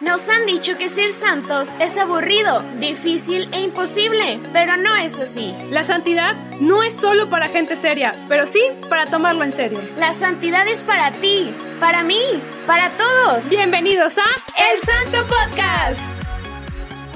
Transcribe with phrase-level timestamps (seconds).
[0.00, 5.54] Nos han dicho que ser santos es aburrido, difícil e imposible, pero no es así.
[5.68, 9.78] La santidad no es solo para gente seria, pero sí para tomarlo en serio.
[9.98, 12.22] La santidad es para ti, para mí,
[12.66, 13.46] para todos.
[13.50, 16.00] Bienvenidos a El Santo Podcast.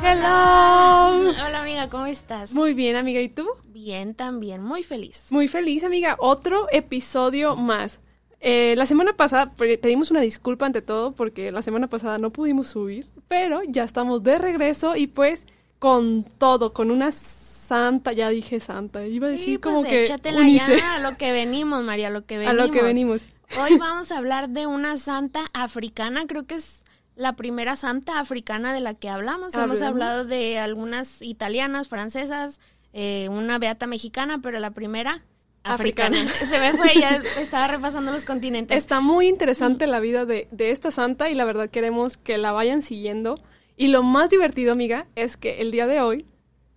[0.02, 1.30] Hello.
[1.42, 2.52] Hola amiga, ¿cómo estás?
[2.52, 3.48] Muy bien, amiga, ¿y tú?
[3.64, 5.28] Bien, también, muy feliz.
[5.30, 6.16] Muy feliz, amiga.
[6.18, 8.00] Otro episodio más.
[8.46, 12.66] Eh, la semana pasada pedimos una disculpa ante todo porque la semana pasada no pudimos
[12.66, 15.46] subir, pero ya estamos de regreso y pues
[15.78, 20.46] con todo, con una santa, ya dije santa, iba a decir pues como que échatela
[20.46, 22.60] ya a lo que venimos, María, a lo que venimos.
[22.60, 23.26] A lo que venimos.
[23.58, 26.84] Hoy vamos a hablar de una santa africana, creo que es
[27.16, 29.54] la primera santa africana de la que hablamos.
[29.54, 32.60] Hemos hablado de algunas italianas, francesas,
[32.92, 35.24] eh, una beata mexicana, pero la primera
[35.64, 36.16] africana.
[36.48, 38.76] Se me fue, ya estaba repasando los continentes.
[38.76, 42.52] Está muy interesante la vida de, de, esta santa y la verdad queremos que la
[42.52, 43.40] vayan siguiendo.
[43.76, 46.26] Y lo más divertido, amiga, es que el día de hoy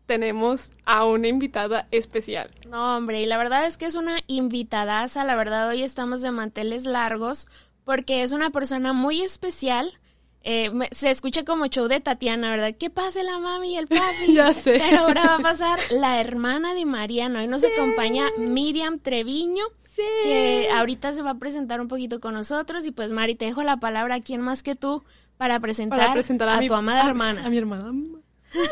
[0.08, 2.50] tenemos a una invitada especial.
[2.68, 5.24] No, hombre, y la verdad es que es una invitadaza.
[5.24, 7.48] La verdad, hoy estamos de manteles largos
[7.84, 10.00] porque es una persona muy especial
[10.50, 12.74] eh, se escucha como show de Tatiana, ¿verdad?
[12.74, 14.34] Que pase la mami y el papi.
[14.34, 14.78] ya sé.
[14.80, 17.40] Pero ahora va a pasar la hermana de Mariano.
[17.40, 19.66] Hoy nos acompaña Miriam Treviño.
[19.94, 20.04] Sí.
[20.24, 22.86] Que ahorita se va a presentar un poquito con nosotros.
[22.86, 25.04] Y pues, Mari, te dejo la palabra a quién más que tú
[25.36, 27.46] para presentar, a, tu amada hermana.
[27.46, 27.92] A mi hermana.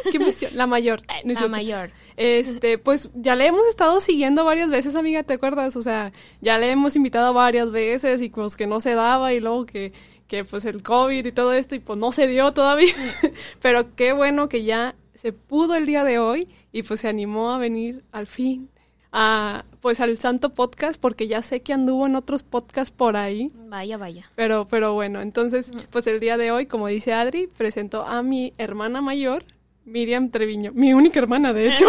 [0.09, 0.51] Qué emoción.
[0.55, 1.01] La mayor.
[1.25, 1.91] la mayor.
[2.15, 5.75] Este, pues ya le hemos estado siguiendo varias veces, amiga, ¿te acuerdas?
[5.75, 9.41] O sea, ya le hemos invitado varias veces y pues que no se daba y
[9.41, 9.91] luego que
[10.27, 12.93] que pues el COVID y todo esto y pues no se dio todavía,
[13.61, 17.51] pero qué bueno que ya se pudo el día de hoy y pues se animó
[17.51, 18.69] a venir al fin
[19.17, 23.47] a pues al Santo Podcast porque ya sé que anduvo en otros podcasts por ahí.
[23.69, 24.29] Vaya, vaya.
[24.35, 28.53] Pero pero bueno, entonces pues el día de hoy, como dice Adri, presento a mi
[28.57, 29.45] hermana mayor,
[29.85, 31.85] Miriam Treviño, mi única hermana de hecho.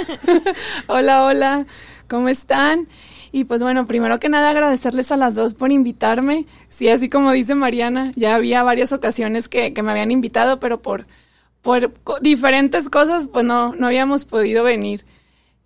[0.86, 1.66] hola, hola.
[2.08, 2.88] ¿Cómo están?
[3.32, 6.46] Y pues bueno, primero que nada agradecerles a las dos por invitarme.
[6.68, 10.82] Sí, así como dice Mariana, ya había varias ocasiones que, que me habían invitado, pero
[10.82, 11.06] por,
[11.62, 15.04] por diferentes cosas, pues no, no habíamos podido venir.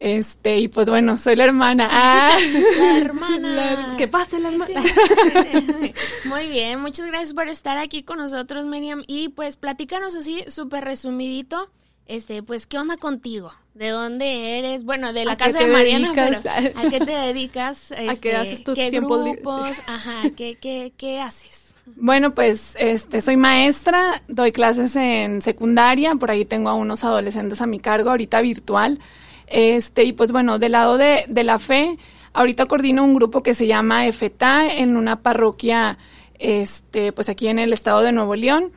[0.01, 1.89] Este, y pues bueno, soy la hermana.
[1.91, 2.39] Ah.
[2.79, 3.95] La hermana.
[3.97, 4.83] que pase la hermana.
[6.27, 9.03] Muy bien, muchas gracias por estar aquí con nosotros, Miriam.
[9.07, 11.71] Y pues platícanos así, súper resumidito
[12.07, 13.51] este, pues, ¿qué onda contigo?
[13.75, 14.85] ¿De dónde eres?
[14.85, 16.39] Bueno, de la casa de Mariana, pero
[16.77, 17.93] ¿a qué te dedicas?
[18.09, 19.79] ¿A qué haces tus ¿qué grupos?
[19.87, 21.75] Ajá, ¿qué, qué, qué haces?
[21.97, 27.61] Bueno, pues, este, soy maestra, doy clases en secundaria, por ahí tengo a unos adolescentes
[27.61, 29.01] a mi cargo, ahorita virtual.
[29.47, 31.99] Este, y pues bueno, del lado de, de la fe,
[32.33, 35.99] ahorita coordino un grupo que se llama EFETA en una parroquia,
[36.39, 38.73] este, pues aquí en el estado de Nuevo León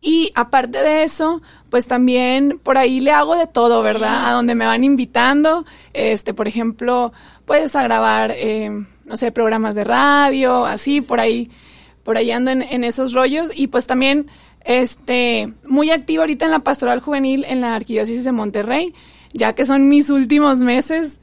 [0.00, 4.28] y aparte de eso, pues también por ahí le hago de todo, ¿verdad?
[4.28, 7.12] A donde me van invitando, este, por ejemplo,
[7.44, 8.70] puedes a grabar, eh,
[9.04, 11.50] no sé, programas de radio, así, por ahí,
[12.04, 13.50] por ahí ando en, en esos rollos.
[13.58, 14.28] Y pues también,
[14.64, 18.94] este, muy activo ahorita en la pastoral juvenil en la Arquidiócesis de Monterrey,
[19.32, 21.18] ya que son mis últimos meses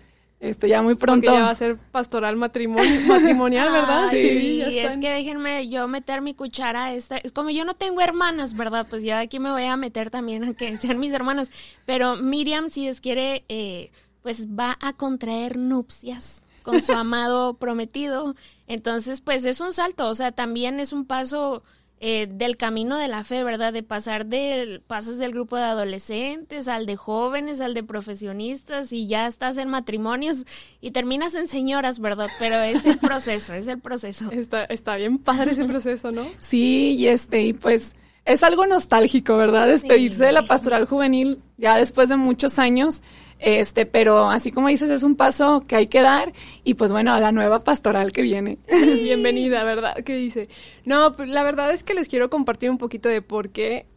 [0.50, 1.32] este, ya muy pronto.
[1.32, 4.10] ya va a ser pastoral matrimonio, matrimonial, ¿verdad?
[4.12, 6.94] sí, es que déjenme yo meter mi cuchara.
[6.94, 8.88] Esta, es como yo no tengo hermanas, ¿verdad?
[8.90, 11.52] Pues ya aquí me voy a meter también a que sean mis hermanas.
[11.86, 13.92] Pero Miriam, si es quiere, eh,
[14.22, 18.36] pues va a contraer nupcias con su amado prometido.
[18.68, 21.64] Entonces, pues es un salto, o sea, también es un paso
[22.08, 23.74] eh, del camino de la fe, ¿verdad?
[23.74, 29.08] De pasar del, pasas del grupo de adolescentes al de jóvenes, al de profesionistas y
[29.08, 30.46] ya estás en matrimonios
[30.82, 32.30] y terminas en señoras, ¿verdad?
[32.38, 34.30] Pero es el proceso, es el proceso.
[34.32, 36.28] Está, está bien padre ese proceso, ¿no?
[36.38, 39.66] Sí, y este, y pues es algo nostálgico, ¿verdad?
[39.66, 43.02] Despedirse de la pastoral juvenil ya después de muchos años.
[43.40, 46.32] Este, pero así como dices, es un paso que hay que dar
[46.64, 48.58] y pues bueno, a la nueva pastoral que viene.
[49.04, 49.96] Bienvenida, ¿verdad?
[50.06, 50.48] ¿Qué dice?
[50.86, 53.88] No, pues, la verdad es que les quiero compartir un poquito de por qué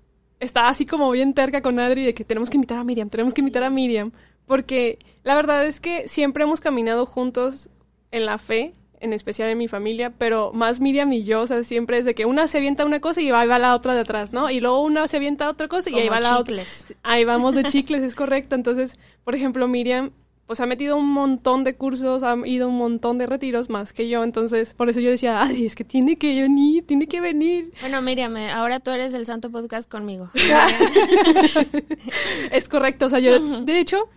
[0.41, 3.35] está así como bien terca con Adri de que tenemos que invitar a Miriam, tenemos
[3.35, 4.13] que invitar a Miriam,
[4.47, 7.71] porque la verdad es que siempre hemos caminado juntos
[8.11, 11.63] en la fe en especial en mi familia, pero más Miriam y yo, o sea,
[11.63, 14.01] siempre es de que una se avienta una cosa y ahí va la otra de
[14.01, 14.51] atrás, ¿no?
[14.51, 16.63] Y luego una se avienta otra cosa y ahí va la otra.
[17.03, 18.55] Ahí vamos de chicles, es correcto.
[18.55, 20.13] Entonces, por ejemplo, Miriam,
[20.49, 24.09] pues ha metido un montón de cursos, ha ido un montón de retiros más que
[24.09, 27.71] yo, entonces por eso yo decía, ay, es que tiene que venir, tiene que venir.
[27.83, 30.31] Bueno, Miriam, eh, ahora tú eres el santo podcast conmigo.
[32.51, 34.09] es correcto, o sea, yo, de hecho,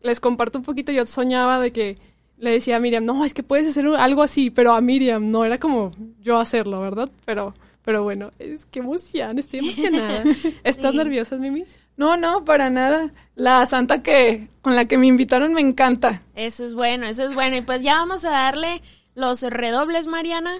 [0.00, 1.98] les comparto un poquito, yo soñaba de que
[2.38, 5.44] le decía a Miriam, no, es que puedes hacer algo así, pero a Miriam no
[5.44, 5.90] era como
[6.20, 7.08] yo hacerlo, ¿verdad?
[7.24, 7.54] Pero
[7.84, 10.24] Pero bueno, es que emoción, estoy emocionada.
[10.64, 10.96] ¿Estás Sí.
[10.96, 11.78] nerviosa, Mimis?
[11.96, 13.12] No, no, para nada.
[13.36, 16.22] La santa que con la que me invitaron me encanta.
[16.34, 17.56] Eso es bueno, eso es bueno.
[17.56, 18.82] Y pues ya vamos a darle
[19.14, 20.56] los redobles, Mariana.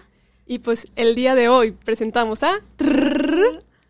[0.46, 2.61] Y pues el día de hoy presentamos a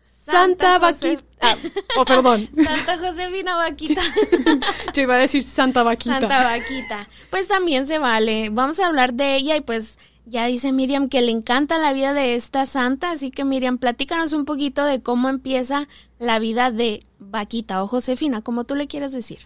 [0.01, 1.26] Santa Jose- Vaquita.
[1.41, 1.55] Ah,
[1.97, 2.49] oh, perdón.
[2.55, 4.01] Santa Josefina Vaquita.
[4.93, 6.19] Yo iba a decir Santa Vaquita.
[6.19, 7.07] Santa Vaquita.
[7.29, 8.49] Pues también se vale.
[8.49, 12.13] Vamos a hablar de ella y pues ya dice Miriam que le encanta la vida
[12.13, 15.87] de esta santa, así que Miriam, platícanos un poquito de cómo empieza
[16.19, 19.39] la vida de Vaquita o Josefina, como tú le quieres decir.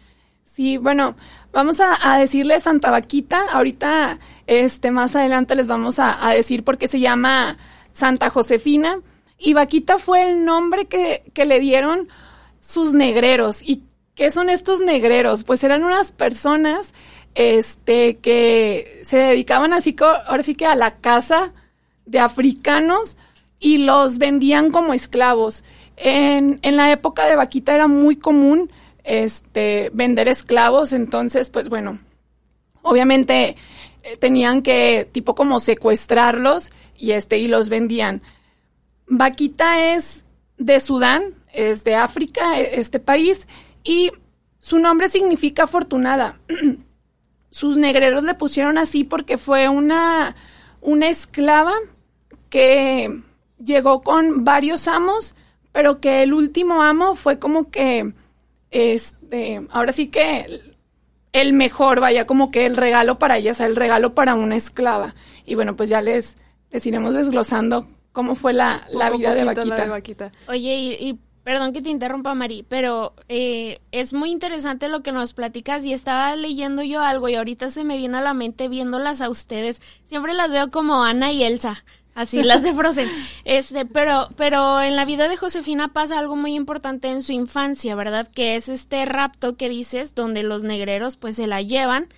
[0.44, 1.16] Sí, bueno,
[1.54, 3.46] vamos a, a decirle Santa Vaquita.
[3.52, 7.58] Ahorita, este, más adelante les vamos a, a decir por qué se llama
[7.94, 9.00] Santa Josefina.
[9.44, 12.08] Y Vaquita fue el nombre que, que le dieron
[12.60, 13.62] sus negreros.
[13.64, 13.84] ¿Y
[14.14, 15.44] qué son estos negreros?
[15.44, 16.94] Pues eran unas personas,
[17.34, 19.96] este, que se dedicaban así,
[20.28, 21.54] ahora sí que a la caza
[22.06, 23.18] de africanos
[23.60, 25.64] y los vendían como esclavos.
[25.98, 28.72] En, en la época de Vaquita era muy común
[29.04, 31.98] este, vender esclavos, entonces, pues bueno,
[32.84, 33.56] obviamente
[34.04, 38.22] eh, tenían que tipo como secuestrarlos y este y los vendían.
[39.13, 40.24] Vaquita es
[40.58, 43.46] de Sudán, es de África, e- este país,
[43.84, 44.10] y
[44.58, 46.40] su nombre significa afortunada.
[47.52, 50.38] Sus negreros le pusieron así porque fue una,
[50.80, 51.74] una esclava
[52.50, 53.22] que
[53.62, 55.36] llegó con varios amos,
[55.74, 58.14] pero que el último amo fue como que,
[58.69, 60.62] este, ahora sí que
[61.34, 64.56] el mejor, vaya, como que el regalo para ella, o sea, el regalo para una
[64.56, 65.16] esclava.
[65.46, 66.38] Y bueno, pues ya les,
[66.72, 69.66] les iremos desglosando cómo fue la, la vida de Vaquita.
[69.75, 70.31] la de Vaquita.
[70.48, 75.12] Oye, y, y perdón que te interrumpa, Mari, pero eh, es muy interesante lo que
[75.12, 78.68] nos platicas y estaba leyendo yo algo y ahorita se me vino a la mente
[78.68, 79.81] viéndolas a ustedes.
[80.06, 81.84] Siempre las veo como Ana y Elsa.
[82.13, 83.10] Así las de Frozen.
[83.46, 87.96] Este, pero, pero en la vida de Josefina pasa algo muy importante en su infancia,
[87.96, 88.28] ¿verdad?
[88.28, 92.10] Que es este rapto que dices, donde los negreros pues se la llevan.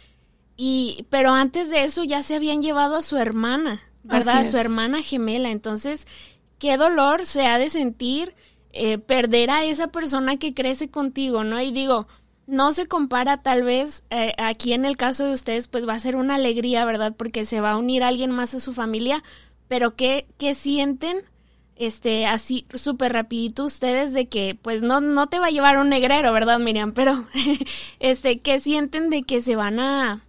[0.56, 4.40] Y, pero antes de eso ya se habían llevado a su hermana, ¿verdad?
[4.40, 5.52] A su hermana gemela.
[5.52, 6.08] Entonces,
[6.60, 8.36] qué dolor se ha de sentir
[8.72, 11.62] eh, perder a esa persona que crece contigo, ¿no?
[11.62, 12.08] Y digo,
[12.48, 16.00] no se compara tal vez eh, aquí en el caso de ustedes, pues va a
[16.00, 17.14] ser una alegría, ¿verdad?
[17.16, 19.24] Porque se va a unir alguien más a su familia,
[19.68, 21.18] pero ¿qué, qué sienten?
[21.76, 25.90] Este, así súper rapidito ustedes de que, pues no, no te va a llevar un
[25.90, 26.94] negrero, ¿verdad, Miriam?
[26.96, 27.28] Pero,
[28.00, 30.24] este, ¿qué sienten de que se van a,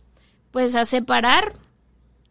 [0.51, 1.55] pues a separar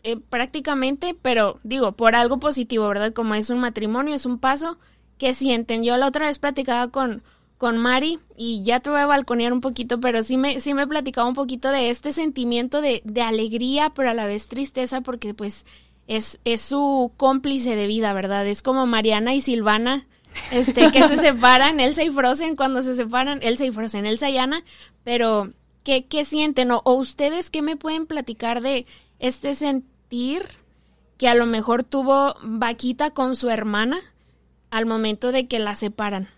[0.03, 3.13] eh, prácticamente, pero digo, por algo positivo, ¿verdad?
[3.13, 4.77] Como es un matrimonio, es un paso
[5.17, 5.83] que sienten.
[5.83, 7.23] Yo la otra vez platicaba con,
[7.57, 10.87] con Mari y ya te voy a balconear un poquito, pero sí me, sí me
[10.87, 15.33] platicaba un poquito de este sentimiento de, de alegría, pero a la vez tristeza, porque
[15.33, 15.65] pues
[16.07, 18.45] es, es su cómplice de vida, ¿verdad?
[18.45, 20.05] Es como Mariana y Silvana,
[20.51, 24.37] este, que se separan, Elsa y Frozen cuando se separan, Elsa y Frozen, Elsa y
[24.37, 24.65] Ana,
[25.05, 25.53] pero
[25.83, 26.71] ¿qué, qué sienten?
[26.71, 28.85] O, o ustedes qué me pueden platicar de
[29.19, 29.55] este
[30.13, 30.43] sentir
[31.17, 33.97] que a lo mejor tuvo Vaquita con su hermana
[34.69, 36.29] al momento de que la separan?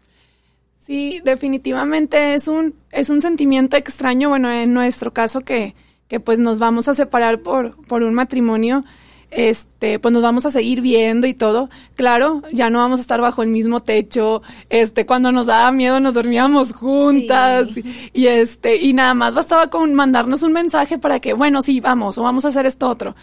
[0.77, 5.75] Sí, definitivamente es un, es un sentimiento extraño, bueno, en nuestro caso que,
[6.07, 8.85] que pues nos vamos a separar por, por un matrimonio,
[9.31, 11.69] este, pues nos vamos a seguir viendo y todo.
[11.95, 15.99] Claro, ya no vamos a estar bajo el mismo techo, este, cuando nos daba miedo
[15.99, 18.09] nos dormíamos juntas Sí.
[18.13, 22.17] y este, y nada más bastaba con mandarnos un mensaje para que, bueno, sí, vamos,
[22.17, 23.15] o vamos a hacer esto otro.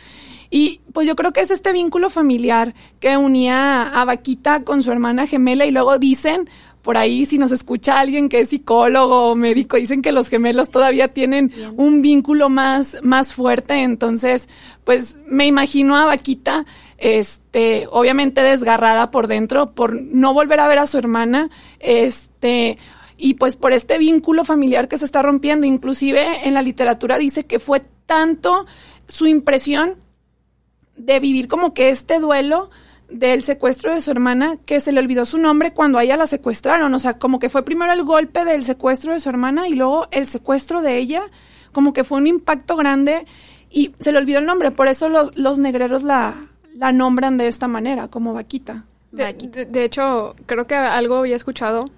[0.54, 4.92] Y pues yo creo que es este vínculo familiar que unía a Vaquita con su
[4.92, 6.46] hermana gemela y luego dicen,
[6.82, 10.68] por ahí si nos escucha alguien que es psicólogo o médico, dicen que los gemelos
[10.68, 13.82] todavía tienen un vínculo más, más fuerte.
[13.82, 14.46] Entonces,
[14.84, 16.66] pues me imagino a Vaquita,
[16.98, 21.48] este, obviamente desgarrada por dentro, por no volver a ver a su hermana,
[21.80, 22.76] este,
[23.16, 25.66] y pues por este vínculo familiar que se está rompiendo.
[25.66, 28.66] Inclusive en la literatura dice que fue tanto
[29.06, 30.01] su impresión
[30.96, 32.70] de vivir como que este duelo
[33.10, 36.26] del secuestro de su hermana que se le olvidó su nombre cuando a ella la
[36.26, 36.92] secuestraron.
[36.94, 40.06] O sea, como que fue primero el golpe del secuestro de su hermana y luego
[40.10, 41.22] el secuestro de ella,
[41.72, 43.26] como que fue un impacto grande
[43.70, 44.70] y se le olvidó el nombre.
[44.70, 48.84] Por eso los, los negreros la, la nombran de esta manera, como vaquita.
[49.10, 49.58] De, Vaquita.
[49.60, 51.90] de- de hecho, creo que algo había escuchado.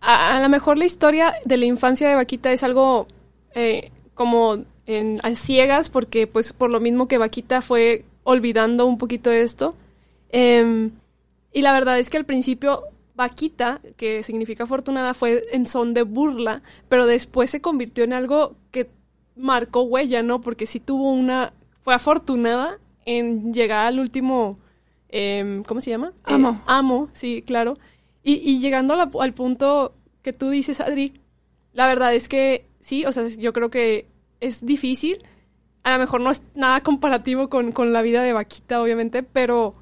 [0.00, 3.08] A, a lo mejor la historia de la infancia de Vaquita es algo
[3.54, 8.98] eh, como en, a ciegas, porque pues por lo mismo que Vaquita fue olvidando un
[8.98, 9.74] poquito de esto.
[10.30, 10.90] Em,
[11.52, 12.82] y la verdad es que al principio
[13.14, 18.56] Vaquita, que significa afortunada, fue en son de burla, pero después se convirtió en algo
[18.72, 18.88] que
[19.36, 20.40] marcó huella, ¿no?
[20.40, 21.52] Porque sí tuvo una...
[21.82, 24.58] fue afortunada en llegar al último
[25.10, 26.08] em, ¿cómo se llama?
[26.26, 26.60] Eh, Amo.
[26.66, 27.76] amo, sí, claro.
[28.24, 31.12] Y, y llegando la- al punto que tú dices, Adri,
[31.72, 34.06] la verdad es que sí, o sea, yo creo que
[34.40, 35.18] es difícil.
[35.84, 39.74] A lo mejor no es nada comparativo con, con la vida de Vaquita, obviamente, pero,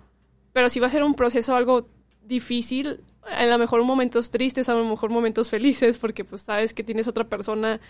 [0.53, 1.89] pero sí va a ser un proceso algo
[2.25, 3.01] difícil.
[3.23, 7.07] A lo mejor momentos tristes, a lo mejor momentos felices, porque pues sabes que tienes
[7.09, 7.81] otra persona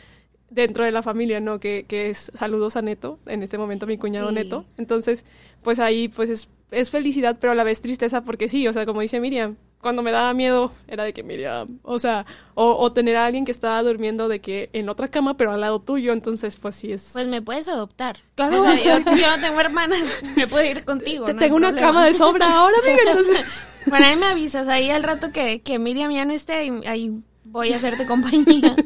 [0.50, 1.58] dentro de la familia, ¿no?
[1.58, 4.34] Que, que es saludos a Neto, en este momento mi cuñado Sí.
[4.34, 4.66] Neto.
[4.76, 5.24] Entonces,
[5.62, 8.84] pues ahí pues es, es felicidad, pero a la vez tristeza, porque sí, o sea,
[8.84, 12.24] como dice Miriam, cuando me daba miedo era de que Miriam, o sea,
[12.54, 15.60] o, o tener a alguien que estaba durmiendo de que en otra cama, pero al
[15.60, 17.10] lado tuyo, entonces pues sí es...
[17.12, 18.18] Pues me puedes adoptar.
[18.36, 18.60] Claro.
[18.60, 20.00] O sea, yo, yo no tengo hermanas,
[20.36, 21.26] me puedo ir contigo.
[21.26, 21.88] Te no tengo una problema.
[21.90, 23.46] cama de sobra ahora, amiga, entonces...
[23.86, 27.12] Bueno, ahí me avisas, ahí al rato que, que Miriam ya no esté, ahí, ahí
[27.44, 28.76] voy a hacerte compañía.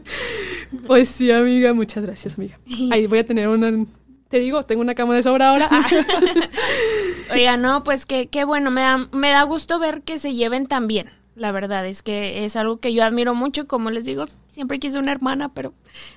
[0.86, 2.58] Pues sí, amiga, muchas gracias, amiga.
[2.90, 3.84] Ahí voy a tener una...
[4.28, 5.68] Te digo, tengo una cama de sobra ahora.
[7.32, 10.66] Oiga, no, pues que qué bueno, me da, me da gusto ver que se lleven
[10.66, 11.10] tan bien.
[11.34, 14.98] La verdad es que es algo que yo admiro mucho, como les digo, siempre quise
[14.98, 15.74] una hermana, pero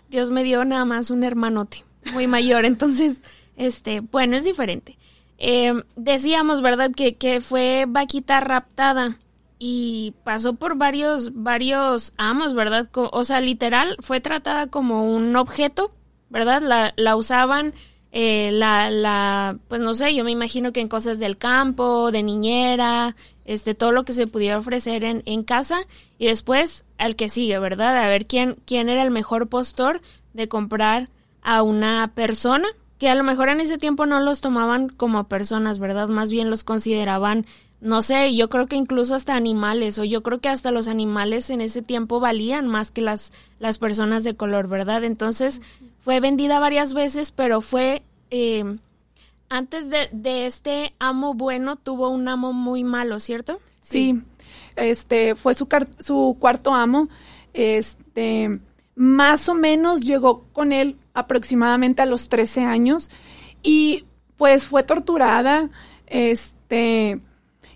[0.09, 3.21] Dios me dio nada más un hermanote muy mayor, entonces,
[3.57, 4.97] este, bueno, es diferente.
[5.37, 6.91] Eh, decíamos, ¿verdad?
[6.91, 9.17] Que, que fue vaquita raptada
[9.57, 12.89] y pasó por varios, varios amos, ¿verdad?
[12.93, 15.91] O sea, literal, fue tratada como un objeto,
[16.29, 16.61] ¿verdad?
[16.61, 17.73] La, la usaban,
[18.11, 22.23] eh, la, la, pues no sé, yo me imagino que en cosas del campo, de
[22.23, 25.81] niñera, este, todo lo que se pudiera ofrecer en, en casa
[26.17, 27.97] y después al que sigue, ¿verdad?
[27.97, 30.01] A ver quién, quién era el mejor postor
[30.33, 31.09] de comprar
[31.41, 35.79] a una persona que a lo mejor en ese tiempo no los tomaban como personas,
[35.79, 36.09] ¿verdad?
[36.09, 37.45] Más bien los consideraban,
[37.79, 41.49] no sé, yo creo que incluso hasta animales, o yo creo que hasta los animales
[41.49, 45.05] en ese tiempo valían más que las, las personas de color, ¿verdad?
[45.05, 45.61] Entonces
[46.09, 48.01] fue vendida varias veces, pero fue,
[48.31, 48.63] eh,
[49.47, 53.59] antes de, este amo bueno, tuvo un amo muy malo, ¿cierto?
[53.81, 54.19] Sí,
[54.75, 55.67] este fue su,
[55.99, 57.09] su cuarto amo.
[57.53, 58.59] Este,
[58.95, 63.11] más o menos llegó con él aproximadamente a los 13 años
[63.61, 65.69] y pues fue torturada.
[66.07, 67.19] Este,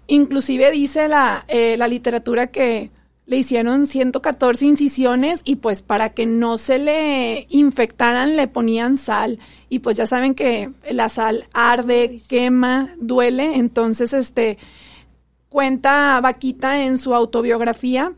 [0.08, 2.90] inclusive dice la, eh, la literatura que
[3.34, 9.40] le hicieron 114 incisiones y pues para que no se le infectaran le ponían sal.
[9.70, 14.60] Y pues ya saben que la sal arde, quema, duele, entonces este
[15.50, 18.14] cuenta Vaquita en su autobiografía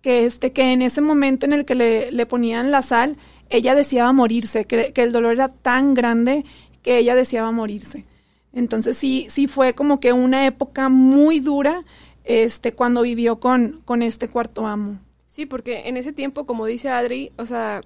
[0.00, 3.16] que este que en ese momento en el que le, le ponían la sal,
[3.50, 6.44] ella deseaba morirse, que, que el dolor era tan grande
[6.82, 8.04] que ella deseaba morirse.
[8.52, 11.84] Entonces sí, sí fue como que una época muy dura
[12.24, 14.98] este cuando vivió con, con este cuarto amo.
[15.26, 17.80] Sí, porque en ese tiempo, como dice Adri, o sea,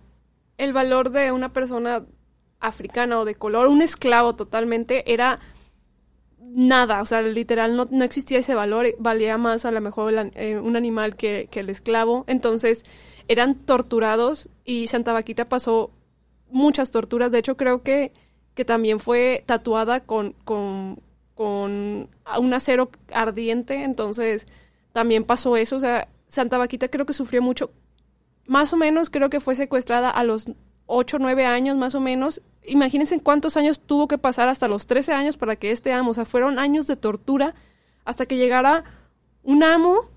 [0.58, 2.04] el valor de una persona
[2.60, 5.38] africana o de color, un esclavo totalmente, era
[6.38, 10.58] nada, o sea, literal no, no existía ese valor, valía más a lo mejor eh,
[10.58, 12.84] un animal que, que el esclavo, entonces
[13.28, 15.90] eran torturados y Santa Vaquita pasó
[16.50, 18.12] muchas torturas, de hecho creo que,
[18.54, 21.00] que también fue tatuada con, con,
[21.36, 22.08] con
[22.40, 24.46] un acero ardiente, entonces
[24.92, 27.70] también pasó eso, o sea, Santa Vaquita creo que sufrió mucho,
[28.46, 30.48] más o menos creo que fue secuestrada a los
[30.86, 32.42] 8 o 9 años más o menos.
[32.62, 36.14] Imagínense cuántos años tuvo que pasar hasta los 13 años para que este amo, o
[36.14, 37.54] sea, fueron años de tortura
[38.04, 38.84] hasta que llegara
[39.42, 40.08] un amo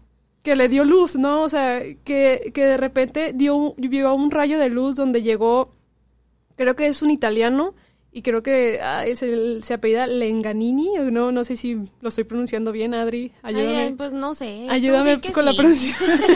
[0.43, 1.41] que le dio luz, ¿no?
[1.41, 5.73] O sea, que, que de repente dio, un rayo de luz donde llegó,
[6.55, 7.73] creo que es un italiano,
[8.11, 12.23] y creo que ah, se, se apellida Lenganini, o no, no sé si lo estoy
[12.23, 13.77] pronunciando bien, Adri, ayúdame.
[13.77, 14.65] Ay, ay, pues no sé.
[14.69, 16.19] Ayúdame con la pronunciación.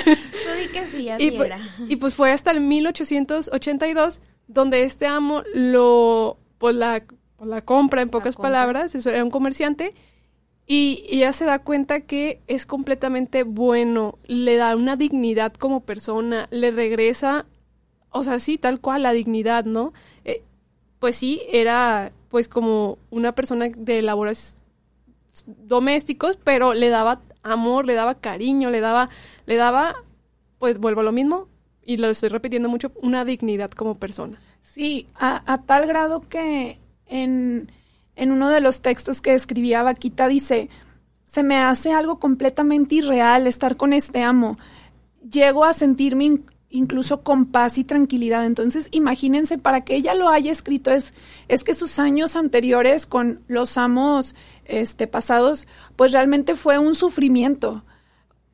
[0.72, 1.60] Que sí, así y, pues, era.
[1.88, 7.04] y pues fue hasta el 1882 donde este amo lo pues la,
[7.38, 8.50] pues la compra en pocas compra.
[8.50, 9.94] palabras, eso era un comerciante
[10.66, 15.82] y, y ella se da cuenta que es completamente bueno, le da una dignidad como
[15.82, 17.46] persona, le regresa,
[18.10, 19.94] o sea, sí, tal cual la dignidad, ¿no?
[20.24, 20.44] Eh,
[21.04, 24.58] pues sí, era pues como una persona de labores
[25.46, 29.10] domésticos, pero le daba amor, le daba cariño, le daba,
[29.46, 29.96] le daba,
[30.60, 31.50] pues vuelvo a lo mismo,
[31.84, 34.40] y lo estoy repitiendo mucho, una dignidad como persona.
[34.62, 37.70] Sí, a, tal grado que en,
[38.16, 40.70] en uno de los textos que escribía Vaquita dice,
[41.26, 44.58] se me hace algo completamente irreal estar con este amo.
[45.30, 46.40] Llego a sentirme
[46.74, 48.46] incluso con paz y tranquilidad.
[48.46, 51.14] Entonces, imagínense, para que ella lo haya escrito, es,
[51.64, 57.84] que sus años anteriores con los amos este, pasados, pues realmente fue un sufrimiento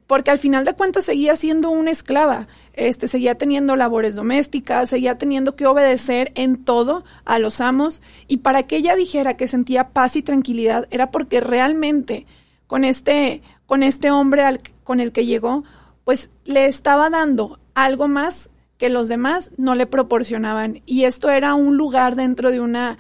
[0.06, 5.20] porque al final de cuentas seguía siendo una esclava, este, seguía teniendo labores domésticas, seguía
[5.20, 9.90] teniendo que obedecer en todo a los amos, y para que ella dijera que sentía
[9.90, 12.26] paz y tranquilidad era porque realmente
[12.66, 15.64] con este, con este hombre con el que llegó,
[16.06, 20.82] pues le estaba dando algo más que los demás no le proporcionaban.
[20.86, 22.98] Y esto era un lugar dentro de una,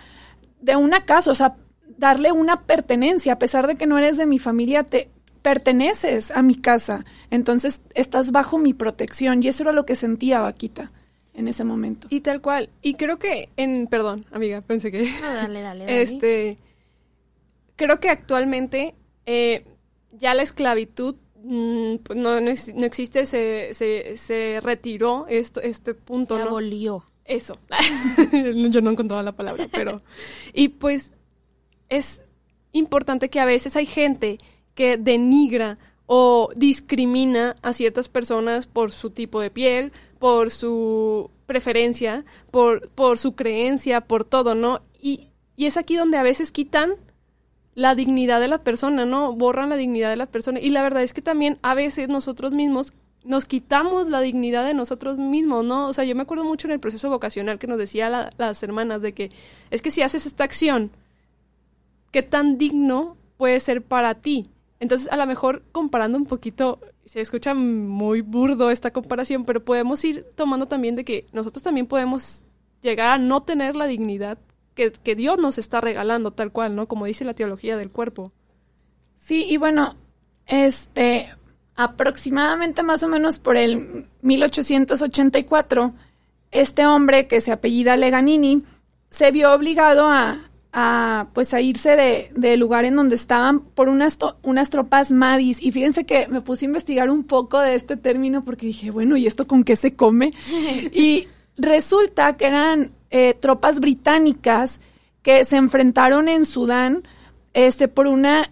[0.60, 1.56] de una casa, o sea,
[1.98, 5.10] darle una pertenencia, a pesar de que no eres de mi familia, te
[5.42, 7.06] perteneces a mi casa.
[7.32, 9.42] Entonces estás bajo mi protección.
[9.42, 10.92] Y eso era lo que sentía Vaquita
[11.34, 12.08] en ese momento.
[12.10, 12.70] Y tal cual.
[12.82, 15.04] Y creo que en, perdón, amiga, pensé que...
[15.22, 16.02] No, dale, dale, dale.
[16.02, 16.58] Este,
[17.78, 18.96] creo que actualmente
[19.26, 19.66] eh,
[20.12, 26.38] ya la esclavitud pues no, no, no existe, se, se, se, retiró esto, este punto.
[26.38, 26.50] Se ¿no?
[26.50, 27.06] abolió.
[27.26, 27.60] Eso.
[28.70, 30.02] Yo no encontraba la palabra, pero...
[30.52, 31.14] Y pues
[31.88, 32.24] es
[32.72, 34.40] importante que a veces hay gente
[34.74, 35.78] que denigra
[36.08, 43.20] o discrimina a ciertas personas por su tipo de piel, por su preferencia, por, por
[43.20, 44.82] su creencia, por todo, ¿no?
[45.00, 46.96] Y, y es aquí donde a veces quitan
[47.80, 49.32] la dignidad de la persona, ¿no?
[49.32, 50.60] Borran la dignidad de la persona.
[50.60, 52.92] Y la verdad es que también a veces nosotros mismos
[53.24, 55.88] nos quitamos la dignidad de nosotros mismos, ¿no?
[55.88, 58.62] O sea, yo me acuerdo mucho en el proceso vocacional que nos decía la, las
[58.64, 59.32] hermanas de que
[59.72, 60.92] es que si haces esta acción,
[62.12, 64.50] ¿qué tan digno puede ser para ti?
[64.82, 70.04] Entonces, a lo mejor comparando un poquito, se escucha muy burdo esta comparación, pero podemos
[70.04, 72.44] ir tomando también de que nosotros también podemos
[72.82, 74.38] llegar a no tener la dignidad
[74.80, 76.88] que, que Dios nos está regalando, tal cual, ¿no?
[76.88, 78.32] Como dice la teología del cuerpo.
[79.18, 79.98] Sí, y bueno,
[80.48, 81.28] este,
[81.76, 85.94] aproximadamente más o menos por el 1884,
[86.52, 88.64] este hombre que se apellida Leganini
[89.10, 93.90] se vio obligado a, a pues a irse de, del lugar en donde estaban por
[93.90, 95.62] unas, unas tropas madis.
[95.62, 99.18] Y fíjense que me puse a investigar un poco de este término porque dije, bueno,
[99.18, 100.32] ¿y esto con qué se come?
[100.94, 104.80] y resulta que eran eh, tropas británicas
[105.22, 107.04] que se enfrentaron en Sudán
[107.54, 108.50] este, por una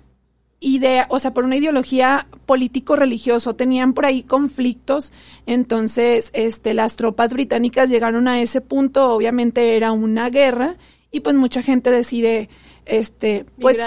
[0.59, 5.13] idea, o sea, por una ideología político-religioso, tenían por ahí conflictos,
[5.45, 10.77] entonces este, las tropas británicas llegaron a ese punto, obviamente era una guerra,
[11.12, 12.49] y pues mucha gente decide
[12.86, 13.77] este pues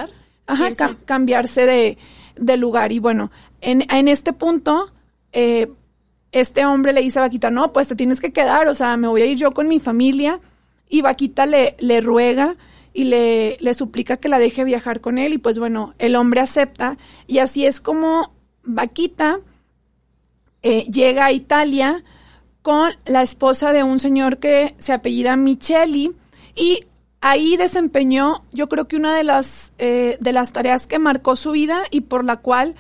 [0.46, 1.98] ajá, ca cambiarse de,
[2.36, 2.92] de, lugar.
[2.92, 4.92] Y bueno en, en este punto
[5.32, 5.70] eh,
[6.32, 8.68] este hombre le dice a Vaquita no pues te tienes que quedar.
[8.68, 10.40] O sea me voy a ir yo con mi familia
[10.90, 12.56] y Vaquita le, le ruega
[12.92, 16.40] y le, le suplica que la deje viajar con él y pues bueno el hombre
[16.40, 19.40] acepta y así es como Vaquita
[20.62, 22.04] eh, llega a Italia
[22.62, 26.12] con la esposa de un señor que se apellida Micheli
[26.54, 26.80] y
[27.20, 31.52] ahí desempeñó, yo creo que una de las, eh, de las tareas que marcó su
[31.52, 32.74] vida y por la cual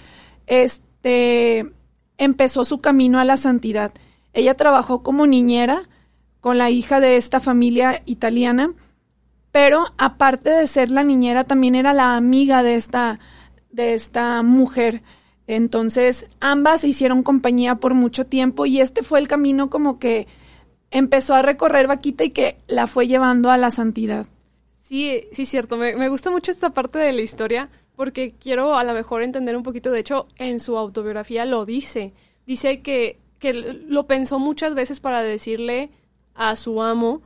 [0.46, 1.72] este,
[2.18, 3.92] empezó su camino a la santidad.
[4.32, 5.88] Ella trabajó como niñera
[6.40, 8.72] con la hija de esta familia italiana,
[9.52, 13.20] pero aparte de ser la niñera, también era la amiga de esta,
[13.70, 15.02] de esta mujer.
[15.46, 20.28] Entonces, ambas hicieron compañía por mucho tiempo y este fue el camino como que
[20.90, 24.26] empezó a recorrer Vaquita y que la fue llevando a la santidad.
[24.80, 25.76] Sí, sí, cierto.
[25.76, 29.56] Me, me, gusta mucho esta parte de la historia porque quiero a lo mejor entender
[29.56, 29.90] un poquito.
[29.90, 32.12] De hecho, en su autobiografía lo dice.
[32.46, 35.90] Dice que, que lo pensó muchas veces para decirle
[36.40, 37.20] a su amo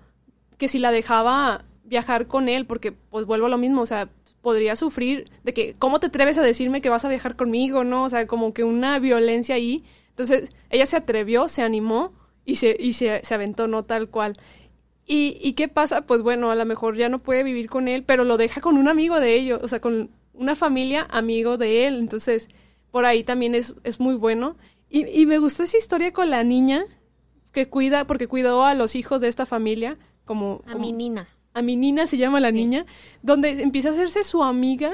[0.58, 4.08] que si la dejaba viajar con él, porque pues vuelvo a lo mismo, o sea,
[4.42, 7.84] podría sufrir de que, ¿cómo te atreves a decirme que vas a viajar conmigo?
[7.84, 8.02] ¿No?
[8.02, 9.84] O sea, como que una violencia ahí.
[10.08, 12.12] Entonces, ella se atrevió, se animó
[12.44, 14.36] y se, y se, se aventó, no tal cual.
[15.06, 16.02] ¿Y, ¿Y qué pasa?
[16.02, 18.76] Pues bueno, a lo mejor ya no puede vivir con él, pero lo deja con
[18.76, 22.00] un amigo de ellos, o sea, con una familia amigo de él.
[22.00, 22.48] Entonces,
[22.90, 24.56] por ahí también es, es muy bueno.
[24.90, 26.84] Y, y me gusta esa historia con la niña
[27.54, 30.60] que cuida, porque cuidó a los hijos de esta familia, como...
[30.66, 31.28] A como, mi nina.
[31.54, 32.54] A mi nina se llama la sí.
[32.56, 32.84] niña,
[33.22, 34.92] donde empieza a hacerse su amiga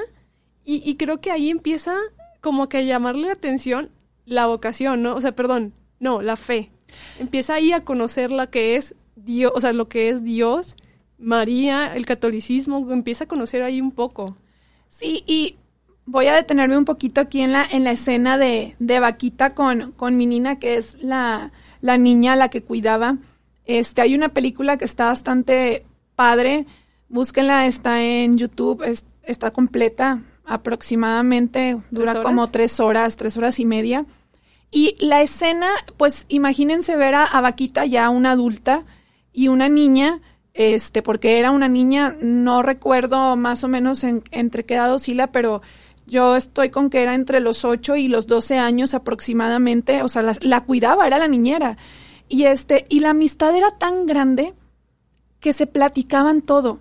[0.63, 1.95] y, y creo que ahí empieza
[2.39, 3.89] como que a llamarle la atención
[4.25, 5.15] la vocación, ¿no?
[5.15, 6.71] O sea, perdón, no, la fe.
[7.19, 10.77] Empieza ahí a conocer la que es Dios, o sea, lo que es Dios,
[11.17, 14.37] María, el catolicismo, empieza a conocer ahí un poco.
[14.89, 15.57] Sí, y
[16.05, 19.91] voy a detenerme un poquito aquí en la, en la escena de, de Vaquita con,
[19.93, 23.17] con mi nina, que es la, la niña a la que cuidaba.
[23.65, 25.85] Este, hay una película que está bastante
[26.15, 26.65] padre,
[27.09, 33.65] búsquenla, está en YouTube, es, está completa aproximadamente, dura como tres horas, tres horas y
[33.65, 34.05] media.
[34.71, 38.85] Y la escena, pues imagínense ver a, a Vaquita ya una adulta,
[39.33, 40.19] y una niña,
[40.53, 45.31] este, porque era una niña, no recuerdo más o menos en, entre qué edad oscila,
[45.31, 45.61] pero
[46.07, 50.21] yo estoy con que era entre los 8 y los 12 años aproximadamente, o sea,
[50.21, 51.77] la, la, cuidaba, era la niñera.
[52.27, 54.53] Y este, y la amistad era tan grande
[55.39, 56.79] que se platicaban todo.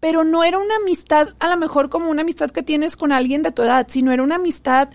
[0.00, 3.42] pero no era una amistad a lo mejor como una amistad que tienes con alguien
[3.42, 4.88] de tu edad, sino era una amistad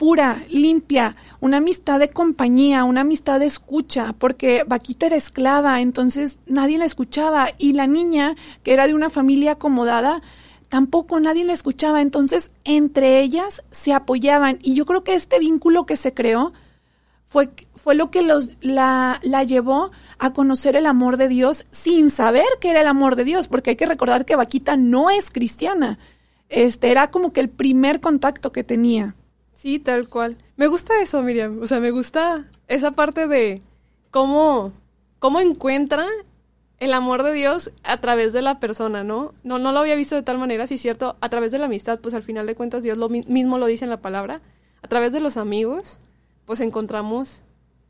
[0.00, 6.40] pura, limpia, una amistad de compañía, una amistad de escucha, porque Vaquita era esclava, entonces
[6.46, 10.22] nadie la escuchaba y la niña, que era de una familia acomodada,
[10.70, 15.84] tampoco nadie la escuchaba, entonces entre ellas se apoyaban y yo creo que este vínculo
[15.84, 16.54] que se creó
[17.26, 22.10] fue, fue lo que los, la, la llevó a conocer el amor de Dios sin
[22.10, 25.30] saber que era el amor de Dios, porque hay que recordar que Vaquita no es
[25.30, 25.98] cristiana.
[26.48, 29.14] Este era como que el primer contacto que tenía.
[29.54, 30.36] Sí, tal cual.
[30.56, 31.60] Me gusta eso, Miriam.
[31.62, 33.62] O sea, me gusta esa parte de
[34.10, 34.72] cómo,
[35.18, 36.06] cómo encuentra
[36.80, 39.34] el amor de Dios a través de la persona, ¿no?
[39.44, 41.66] No, no lo había visto de tal manera, sí es cierto, a través de la
[41.66, 44.40] amistad, pues al final de cuentas Dios lo mismo lo dice en la palabra,
[44.82, 46.00] a través de los amigos,
[46.46, 47.44] pues encontramos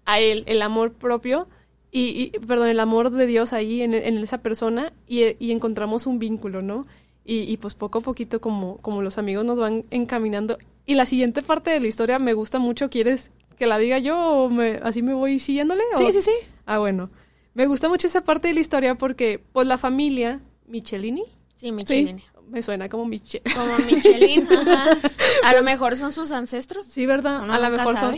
[0.04, 1.46] a Él, el amor propio,
[1.92, 6.86] y, perdón, el amor de Dios ahí en, esa persona, y, encontramos un vínculo, ¿no?
[7.24, 10.58] Y, pues poco a poquito como, como los amigos nos van encaminando.
[10.86, 14.18] Y la siguiente parte de la historia me gusta mucho, ¿quieres que la diga yo
[14.18, 15.82] o me, así me voy siguiéndole?
[15.96, 16.32] Sí, sí, sí.
[16.64, 17.10] Ah, bueno.
[17.60, 21.24] Me gusta mucho esa parte de la historia porque, pues, la familia Michelini.
[21.54, 23.42] Sí, Michelini me suena como Michel.
[23.54, 24.96] Como Michelin, ajá.
[25.44, 26.86] A lo mejor son sus ancestros.
[26.86, 27.50] Sí, ¿verdad?
[27.50, 28.16] a lo mejor son,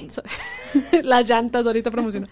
[1.02, 2.28] las llantas ahorita promocionan.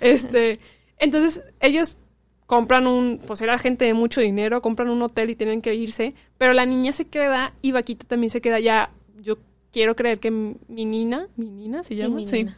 [0.00, 0.58] Este,
[0.98, 1.98] entonces ellos
[2.46, 6.16] compran un, pues era gente de mucho dinero, compran un hotel y tienen que irse,
[6.38, 8.90] pero la niña se queda y Vaquita también se queda ya.
[9.20, 9.38] Yo
[9.72, 12.48] quiero creer que mi nina, mi nina se llama, sí,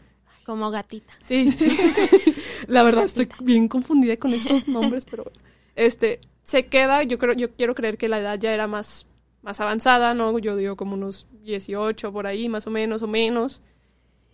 [0.51, 1.13] como gatita.
[1.23, 1.69] Sí, sí.
[2.71, 5.31] la verdad estoy bien confundida con esos nombres, pero
[5.75, 9.07] este, se queda, yo creo, yo quiero creer que la edad ya era más,
[9.43, 10.39] más avanzada, ¿no?
[10.39, 13.63] Yo digo como unos 18 por ahí, más o menos, o menos.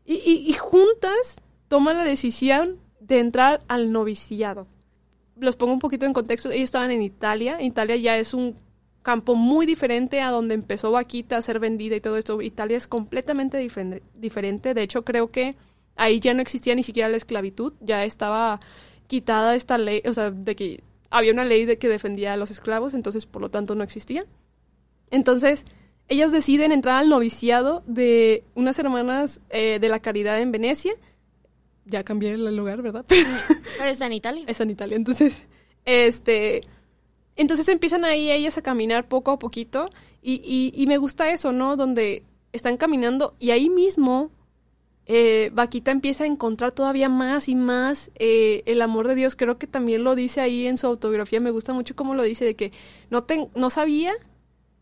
[0.04, 4.68] Y, y, juntas toman la decisión de entrar al noviciado.
[5.36, 8.56] Los pongo un poquito en contexto, ellos estaban en Italia, Italia ya es un
[9.02, 12.40] campo muy diferente a donde empezó Vaquita a ser vendida y todo esto.
[12.40, 13.58] Italia es completamente
[14.14, 15.56] diferente, de hecho creo que
[15.96, 18.60] ahí ya no existía ni siquiera la esclavitud, ya estaba
[19.06, 22.50] quitada esta ley, o sea, de que había una ley de que defendía a los
[22.50, 24.26] esclavos, entonces por lo tanto no existía.
[25.10, 25.64] Entonces,
[26.08, 30.94] ellas deciden entrar al noviciado de unas hermanas eh, de la caridad en Venecia.
[31.84, 33.04] Ya cambié el lugar, ¿verdad?
[33.78, 34.44] Pero está en Italia.
[34.46, 34.96] Está en Italia.
[34.96, 35.46] Entonces,
[35.84, 36.62] este.
[37.36, 39.88] Entonces empiezan ahí ellas a caminar poco a poquito.
[40.22, 41.76] Y, y, y me gusta eso, ¿no?
[41.76, 44.30] Donde están caminando y ahí mismo
[45.06, 49.36] eh, Vaquita empieza a encontrar todavía más y más eh, el amor de Dios.
[49.36, 51.40] Creo que también lo dice ahí en su autobiografía.
[51.40, 52.72] Me gusta mucho cómo lo dice, de que
[53.10, 54.12] no, te, no sabía,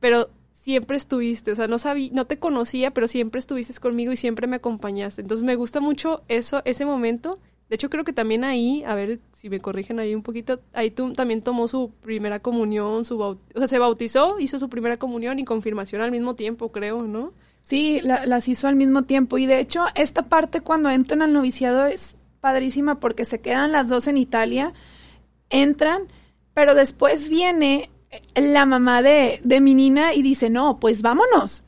[0.00, 1.52] pero siempre estuviste.
[1.52, 5.20] O sea, no, sabía, no te conocía, pero siempre estuviste conmigo y siempre me acompañaste.
[5.20, 7.38] Entonces me gusta mucho eso, ese momento.
[7.68, 10.90] De hecho, creo que también ahí, a ver si me corrigen ahí un poquito, ahí
[10.90, 15.38] tú, también tomó su primera comunión, su o sea, se bautizó, hizo su primera comunión
[15.38, 17.32] y confirmación al mismo tiempo, creo, ¿no?
[17.64, 19.38] Sí, las hizo al mismo tiempo.
[19.38, 23.88] Y de hecho, esta parte cuando entran al noviciado es padrísima porque se quedan las
[23.88, 24.74] dos en Italia,
[25.48, 26.02] entran,
[26.52, 27.90] pero después viene
[28.34, 31.64] la mamá de, de mi nina y dice, no, pues vámonos.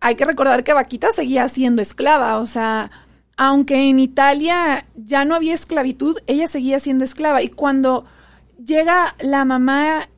[0.00, 2.90] Hay que recordar que Vaquita seguía siendo esclava, o sea,
[3.38, 7.42] aunque en Italia ya no había esclavitud, ella seguía siendo esclava.
[7.42, 8.04] Y cuando
[8.62, 10.10] llega la mamá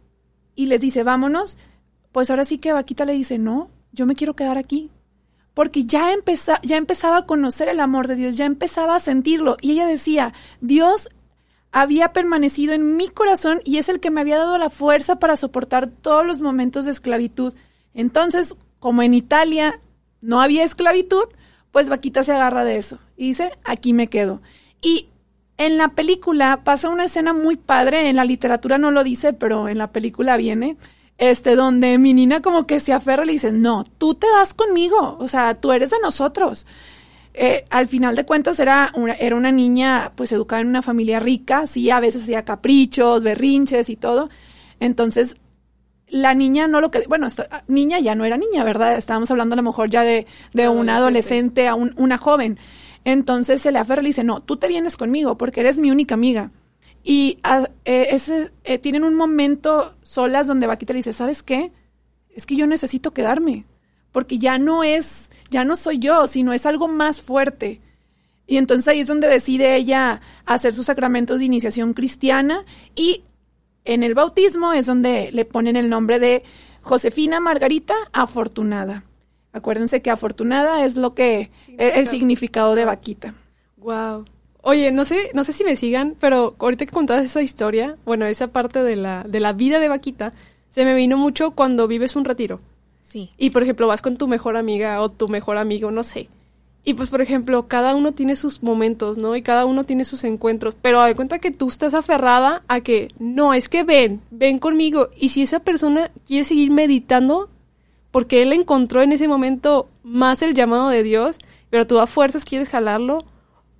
[0.56, 1.58] y les dice, vámonos,
[2.10, 4.90] pues ahora sí que Vaquita le dice, no, yo me quiero quedar aquí
[5.56, 9.56] porque ya, empezaba a conocer el amor de Dios, ya empezaba a sentirlo.
[9.62, 11.08] Y ella decía, Dios
[11.72, 15.34] había permanecido en mi corazón y es el que me había dado la fuerza para
[15.34, 17.54] soportar todos los momentos de esclavitud.
[17.94, 19.80] Entonces, como en Italia
[20.20, 21.24] no había esclavitud,
[21.72, 24.42] pues Vaquita se agarra de eso y dice, aquí me quedo.
[24.82, 25.08] Y
[25.56, 29.70] en la película pasa una escena muy padre, en la literatura no lo dice, pero
[29.70, 30.76] en la película viene,
[31.18, 34.54] este, donde mi nina como que se aferra y le dice, no, tú te vas
[34.54, 36.66] conmigo, o sea, tú eres de nosotros.
[37.34, 41.20] Eh, al final de cuentas era una, era una niña pues educada en una familia
[41.20, 44.30] rica, sí, a veces hacía caprichos, berrinches y todo.
[44.80, 45.36] Entonces,
[46.08, 47.28] la niña no lo que, bueno,
[47.66, 48.96] niña ya no era niña, ¿verdad?
[48.96, 52.58] Estábamos hablando a lo mejor ya de, de una adolescente a una joven.
[53.04, 55.90] Entonces se le aferra y le dice, no, tú te vienes conmigo porque eres mi
[55.90, 56.50] única amiga.
[57.08, 61.70] Y ah, eh, ese, eh, tienen un momento solas donde Vaquita le dice, ¿sabes qué?
[62.30, 63.64] Es que yo necesito quedarme,
[64.10, 67.80] porque ya no es, ya no soy yo, sino es algo más fuerte.
[68.48, 72.64] Y entonces ahí es donde decide ella hacer sus sacramentos de iniciación cristiana
[72.96, 73.22] y
[73.84, 76.42] en el bautismo es donde le ponen el nombre de
[76.82, 79.04] Josefina Margarita Afortunada.
[79.52, 83.34] Acuérdense que afortunada es lo que el, significado de vaquita.
[83.76, 84.24] Wow.
[84.68, 88.26] Oye, no sé, no sé si me sigan, pero ahorita que contabas esa historia, bueno,
[88.26, 90.32] esa parte de la, de la vida de Vaquita,
[90.70, 92.58] se me vino mucho cuando vives un retiro.
[93.04, 93.30] Sí.
[93.38, 96.28] Y por ejemplo, vas con tu mejor amiga o tu mejor amigo, no sé.
[96.82, 99.36] Y pues, por ejemplo, cada uno tiene sus momentos, ¿no?
[99.36, 100.74] Y cada uno tiene sus encuentros.
[100.82, 105.10] Pero de cuenta que tú estás aferrada a que, no, es que ven, ven conmigo.
[105.16, 107.50] Y si esa persona quiere seguir meditando,
[108.10, 111.38] porque él encontró en ese momento más el llamado de Dios,
[111.70, 113.24] pero tú a fuerzas quieres jalarlo,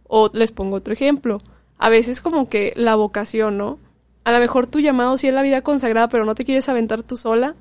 [0.09, 1.41] o les pongo otro ejemplo.
[1.79, 3.79] A veces como que la vocación, ¿no?
[4.25, 7.03] A lo mejor tu llamado sí es la vida consagrada, pero no te quieres aventar
[7.03, 7.55] tú sola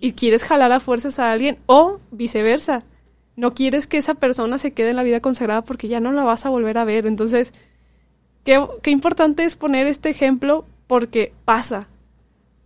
[0.00, 2.84] y quieres jalar a fuerzas a alguien o viceversa.
[3.34, 6.24] No quieres que esa persona se quede en la vida consagrada porque ya no la
[6.24, 7.06] vas a volver a ver.
[7.06, 7.52] Entonces,
[8.44, 11.88] qué, qué importante es poner este ejemplo porque pasa.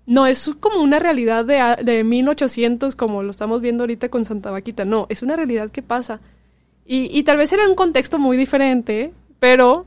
[0.07, 4.51] No es como una realidad de, de 1800 como lo estamos viendo ahorita con Santa
[4.51, 4.85] Vaquita.
[4.85, 6.21] No, es una realidad que pasa.
[6.87, 9.87] Y, y tal vez era un contexto muy diferente, pero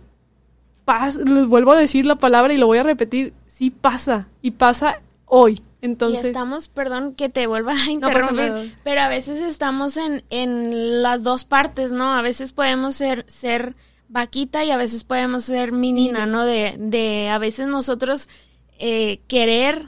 [1.26, 5.02] les vuelvo a decir la palabra y lo voy a repetir, sí pasa y pasa
[5.26, 5.62] hoy.
[5.82, 11.04] Entonces, y estamos, perdón que te vuelva a interrumpir, pero a veces estamos en, en
[11.04, 12.14] las dos partes, ¿no?
[12.14, 13.76] A veces podemos ser, ser
[14.08, 16.46] vaquita y a veces podemos ser minina, ¿no?
[16.46, 18.30] De, de a veces nosotros
[18.80, 19.88] eh, querer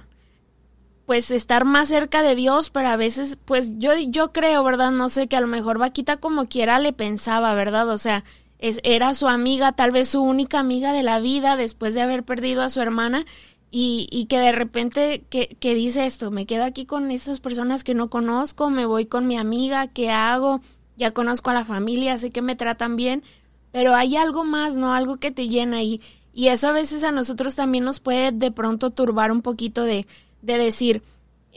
[1.05, 4.91] pues estar más cerca de Dios, pero a veces, pues yo, yo creo, ¿verdad?
[4.91, 7.89] No sé, que a lo mejor Vaquita como quiera le pensaba, ¿verdad?
[7.89, 8.23] O sea,
[8.59, 12.23] es, era su amiga, tal vez su única amiga de la vida después de haber
[12.23, 13.25] perdido a su hermana
[13.69, 17.83] y, y que de repente que, que dice esto, me quedo aquí con estas personas
[17.83, 20.61] que no conozco, me voy con mi amiga, ¿qué hago?
[20.97, 23.21] Ya conozco a la familia, sé que me tratan bien,
[23.71, 24.93] pero hay algo más, ¿no?
[24.93, 26.01] Algo que te llena y,
[26.33, 30.07] y eso a veces a nosotros también nos puede de pronto turbar un poquito de,
[30.45, 31.03] de decir,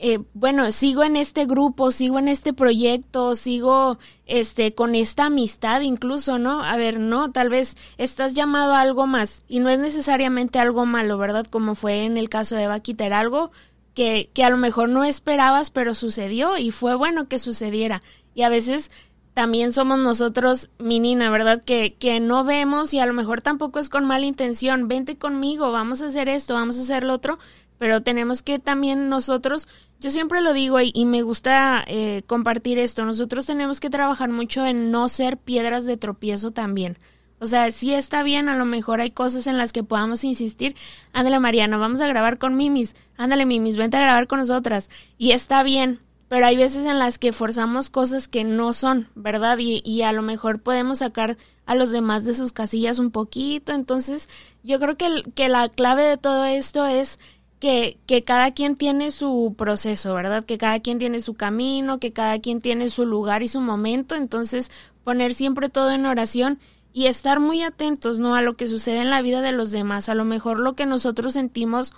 [0.01, 5.81] eh, bueno, sigo en este grupo, sigo en este proyecto, sigo este con esta amistad
[5.81, 6.63] incluso, ¿no?
[6.63, 10.85] A ver, no, tal vez estás llamado a algo más y no es necesariamente algo
[10.85, 11.45] malo, ¿verdad?
[11.47, 13.51] Como fue en el caso de Vaquita, era algo
[13.93, 18.01] que, que a lo mejor no esperabas, pero sucedió y fue bueno que sucediera.
[18.33, 18.91] Y a veces
[19.33, 21.63] también somos nosotros, mi nina, ¿verdad?
[21.63, 25.71] Que, que no vemos y a lo mejor tampoco es con mala intención, vente conmigo,
[25.71, 27.39] vamos a hacer esto, vamos a hacer lo otro,
[27.79, 29.67] pero tenemos que también nosotros,
[29.99, 34.29] yo siempre lo digo y, y me gusta eh, compartir esto, nosotros tenemos que trabajar
[34.29, 36.99] mucho en no ser piedras de tropiezo también.
[37.39, 40.75] O sea, sí está bien, a lo mejor hay cosas en las que podamos insistir.
[41.13, 42.95] Ándale, Mariana, vamos a grabar con Mimis.
[43.17, 44.89] Ándale, Mimis, vente a grabar con nosotras.
[45.17, 49.57] Y está bien, pero hay veces en las que forzamos cosas que no son, ¿verdad?
[49.57, 53.71] Y, y a lo mejor podemos sacar a los demás de sus casillas un poquito.
[53.71, 54.27] Entonces,
[54.61, 57.19] yo creo que, que la clave de todo esto es
[57.59, 60.45] que, que cada quien tiene su proceso, ¿verdad?
[60.45, 64.15] Que cada quien tiene su camino, que cada quien tiene su lugar y su momento,
[64.15, 64.71] entonces
[65.03, 66.59] poner siempre todo en oración
[66.93, 68.35] y estar muy atentos, ¿no?
[68.35, 70.09] A lo que sucede en la vida de los demás.
[70.09, 71.93] A lo mejor lo que nosotros sentimos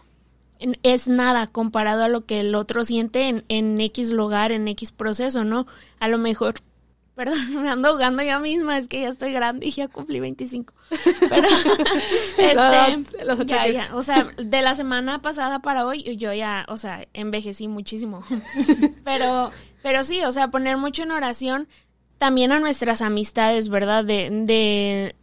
[0.84, 4.92] es nada comparado a lo que el otro siente en, en X lugar, en X
[4.92, 5.66] proceso, ¿no?
[6.00, 6.56] A lo mejor
[7.22, 10.74] Perdón, me ando ahogando yo misma, es que ya estoy grande y ya cumplí 25.
[11.20, 11.48] Pero,
[12.88, 16.78] este, los ya, ya, o sea, de la semana pasada para hoy, yo ya, o
[16.78, 18.24] sea, envejecí muchísimo.
[19.04, 19.52] Pero,
[19.84, 21.68] pero sí, o sea, poner mucho en oración
[22.18, 24.04] también a nuestras amistades, ¿verdad?
[24.04, 25.16] De, de,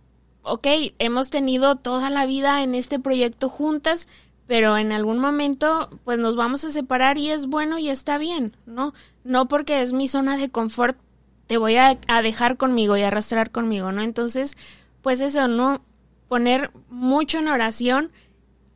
[0.42, 0.68] ok,
[1.00, 4.06] hemos tenido toda la vida en este proyecto juntas,
[4.46, 8.56] pero en algún momento, pues nos vamos a separar y es bueno y está bien,
[8.66, 8.94] ¿no?
[9.24, 10.96] No porque es mi zona de confort
[11.48, 14.02] te voy a, a, dejar conmigo y arrastrar conmigo, ¿no?
[14.02, 14.56] Entonces,
[15.02, 15.82] pues eso, ¿no?
[16.28, 18.12] Poner mucho en oración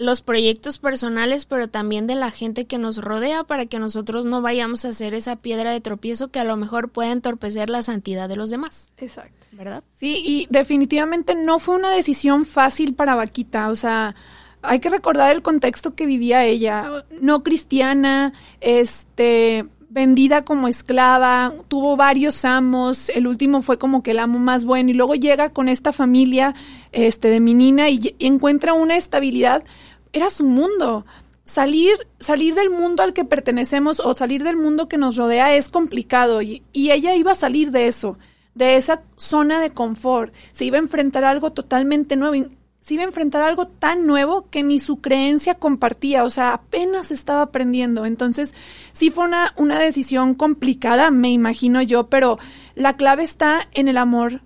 [0.02, 4.42] los proyectos personales, pero también de la gente que nos rodea para que nosotros no
[4.42, 8.28] vayamos a ser esa piedra de tropiezo que a lo mejor puede entorpecer la santidad
[8.28, 8.92] de los demás.
[8.96, 9.46] Exacto.
[9.52, 9.84] ¿Verdad?
[9.94, 14.14] Sí, y definitivamente no fue una decisión fácil para Vaquita, o sea,
[14.62, 21.96] hay que recordar el contexto que vivía ella, no cristiana, este, vendida como esclava, tuvo
[21.96, 25.68] varios amos, el último fue como que el amo más bueno y luego llega con
[25.68, 26.54] esta familia
[26.92, 29.64] este de Minina y, y encuentra una estabilidad,
[30.12, 31.04] era su mundo.
[31.44, 35.68] Salir, salir del mundo al que pertenecemos o salir del mundo que nos rodea es
[35.68, 38.16] complicado y, y ella iba a salir de eso,
[38.54, 42.46] de esa zona de confort, se iba a enfrentar a algo totalmente nuevo
[42.82, 47.12] se iba a enfrentar algo tan nuevo que ni su creencia compartía, o sea, apenas
[47.12, 48.04] estaba aprendiendo.
[48.04, 48.54] Entonces,
[48.92, 52.38] sí fue una, una decisión complicada, me imagino yo, pero
[52.74, 54.42] la clave está en el amor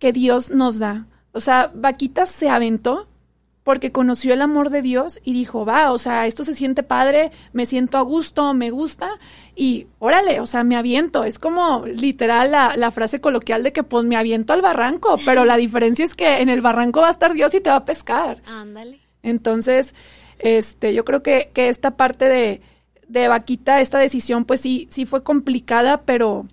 [0.00, 1.06] que Dios nos da.
[1.32, 3.06] O sea, Vaquita se aventó
[3.62, 7.30] porque conoció el amor de Dios y dijo, va, o sea, esto se siente padre,
[7.52, 9.10] me siento a gusto, me gusta
[9.54, 11.24] y órale, o sea, me aviento.
[11.24, 15.44] Es como literal la, la, frase coloquial de que pues me aviento al barranco, pero
[15.44, 17.84] la diferencia es que en el barranco va a estar Dios y te va a
[17.84, 18.42] pescar.
[18.46, 19.00] Ándale.
[19.22, 19.94] Entonces,
[20.38, 22.62] este, yo creo que, que esta parte de,
[23.08, 26.46] de Vaquita, esta decisión, pues sí, sí fue complicada, pero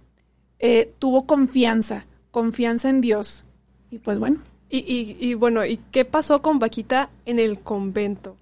[0.60, 3.46] eh, tuvo confianza, confianza en Dios.
[3.90, 4.42] Y pues bueno.
[4.70, 8.36] Y, y, y bueno, ¿y qué pasó con Vaquita en el convento?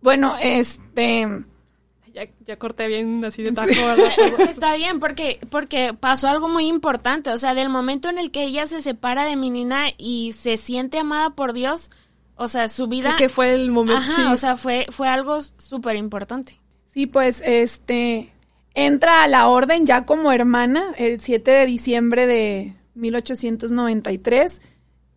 [0.00, 1.26] Bueno, este
[2.18, 3.70] ya, ya corté bien así de taco,
[4.48, 7.30] Está bien, porque, porque pasó algo muy importante.
[7.30, 10.56] O sea, del momento en el que ella se separa de mi nina y se
[10.56, 11.90] siente amada por Dios,
[12.36, 13.16] o sea, su vida.
[13.16, 14.00] Que fue el momento.
[14.00, 16.60] Ajá, o sea, fue, fue algo súper importante.
[16.88, 18.32] Sí, pues, este.
[18.74, 24.62] Entra a la orden ya como hermana el 7 de diciembre de 1893.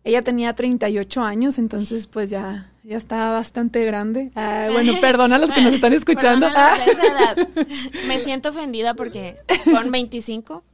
[0.04, 4.32] Ella tenía 38 años, entonces, pues ya ya está bastante grande.
[4.34, 6.48] Ah, bueno, perdona a los que nos están escuchando.
[6.54, 6.74] Ah.
[8.08, 10.64] Me siento ofendida porque con 25.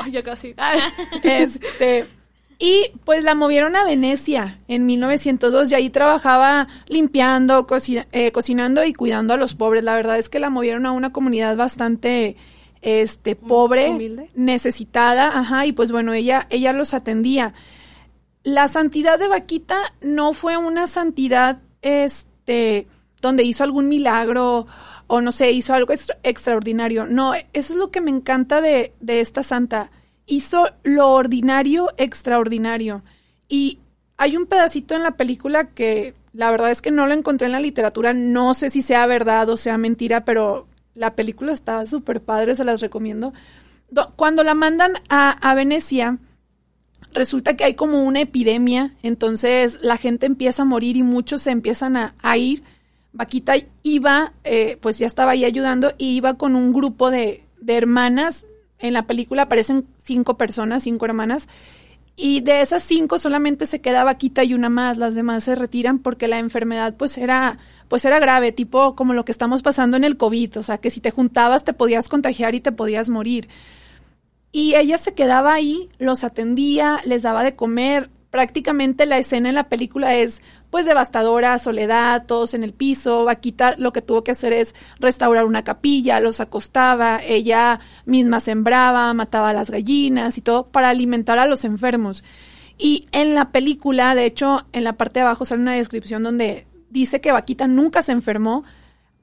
[0.00, 0.56] Ay, ya casi.
[1.22, 2.06] Este,
[2.58, 7.64] y pues la movieron a Venecia en 1902 y ahí trabajaba limpiando,
[8.10, 9.84] eh, cocinando y cuidando a los pobres.
[9.84, 12.36] La verdad es que la movieron a una comunidad bastante
[12.80, 17.54] este pobre, necesitada, ajá, y pues bueno, ella ella los atendía
[18.44, 22.86] la santidad de Vaquita no fue una santidad, este,
[23.20, 24.66] donde hizo algún milagro
[25.06, 27.06] o no sé, hizo algo extraordinario.
[27.06, 29.90] No, eso es lo que me encanta de, de esta santa.
[30.26, 33.02] Hizo lo ordinario extraordinario.
[33.48, 33.78] Y
[34.16, 37.52] hay un pedacito en la película que la verdad es que no lo encontré en
[37.52, 38.14] la literatura.
[38.14, 42.64] No sé si sea verdad o sea mentira, pero la película está súper padre, se
[42.64, 43.32] las recomiendo.
[44.16, 46.18] Cuando la mandan a, a Venecia,
[47.12, 51.50] resulta que hay como una epidemia, entonces la gente empieza a morir y muchos se
[51.50, 52.62] empiezan a, ir.
[53.12, 57.76] Vaquita iba, eh, pues ya estaba ahí ayudando y iba con un grupo de, de
[57.76, 58.46] hermanas.
[58.78, 61.46] En la película aparecen cinco personas, cinco hermanas.
[62.14, 65.98] Y de esas cinco solamente se queda Vaquita y una más, las demás se retiran
[65.98, 70.04] porque la enfermedad pues era, pues era grave, tipo como lo que estamos pasando en
[70.04, 73.48] el COVID, o sea que si te juntabas te podías contagiar y te podías morir.
[74.52, 78.10] Y ella se quedaba ahí, los atendía, les daba de comer.
[78.30, 83.24] Prácticamente la escena en la película es pues devastadora, soledad, todos en el piso.
[83.24, 89.12] Vaquita lo que tuvo que hacer es restaurar una capilla, los acostaba, ella misma sembraba,
[89.14, 92.22] mataba a las gallinas y todo para alimentar a los enfermos.
[92.76, 96.66] Y en la película, de hecho, en la parte de abajo sale una descripción donde
[96.90, 98.64] dice que Vaquita nunca se enfermó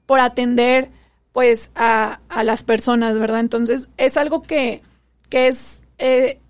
[0.06, 0.90] por atender
[1.32, 3.40] pues a, a las personas, ¿verdad?
[3.40, 4.82] Entonces es algo que
[5.30, 6.40] que es eh,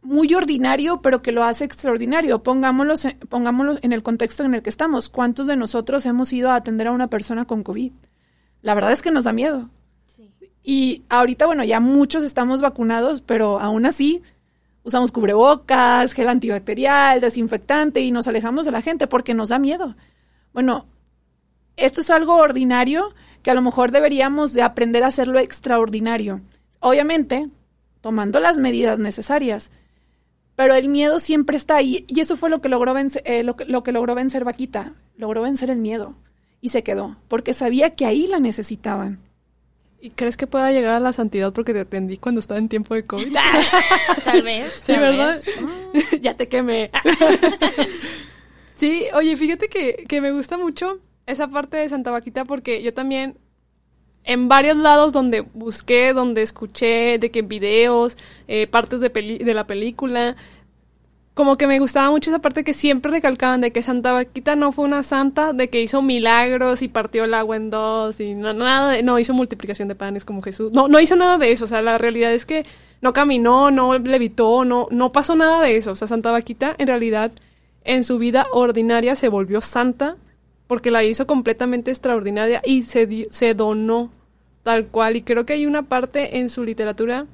[0.00, 2.42] muy ordinario, pero que lo hace extraordinario.
[2.42, 2.94] Pongámoslo,
[3.28, 5.10] pongámoslo en el contexto en el que estamos.
[5.10, 7.92] ¿Cuántos de nosotros hemos ido a atender a una persona con COVID?
[8.62, 9.68] La verdad es que nos da miedo.
[10.62, 14.22] Y ahorita, bueno, ya muchos estamos vacunados, pero aún así
[14.82, 19.96] usamos cubrebocas, gel antibacterial, desinfectante y nos alejamos de la gente porque nos da miedo.
[20.52, 20.86] Bueno,
[21.76, 26.40] esto es algo ordinario que a lo mejor deberíamos de aprender a hacerlo extraordinario.
[26.80, 27.48] Obviamente,
[28.00, 29.70] tomando las medidas necesarias.
[30.56, 33.54] Pero el miedo siempre está ahí y eso fue lo que logró vencer, eh, lo,
[33.56, 36.16] que logró vencer Vaquita, logró vencer el miedo
[36.60, 39.20] y se quedó, porque sabía que ahí la necesitaban.
[40.00, 42.94] ¿Y crees que pueda llegar a la santidad porque te atendí cuando estaba en tiempo
[42.94, 43.36] de COVID?
[44.24, 44.82] tal vez.
[44.84, 45.36] Sí, ¿verdad?
[46.20, 46.90] ya te quemé.
[48.76, 52.94] sí, oye, fíjate que, que me gusta mucho esa parte de Santa Vaquita porque yo
[52.94, 53.38] también
[54.28, 59.66] en varios lados donde busqué, donde escuché, de que videos, eh, partes de, de la
[59.66, 60.36] película,
[61.32, 64.70] como que me gustaba mucho esa parte que siempre recalcaban de que Santa Vaquita no
[64.70, 68.52] fue una santa, de que hizo milagros y partió el agua en dos y no,
[68.52, 70.72] nada de, no hizo multiplicación de panes como Jesús.
[70.72, 72.66] No, no hizo nada de eso, o sea, la realidad es que
[73.00, 75.92] no caminó, no levitó, no, no pasó nada de eso.
[75.92, 77.32] O sea, Santa Vaquita en realidad
[77.84, 80.16] en su vida ordinaria se volvió santa
[80.66, 84.10] porque la hizo completamente extraordinaria y se, se donó
[84.62, 85.16] tal cual.
[85.16, 87.26] Y creo que hay una parte en su literatura,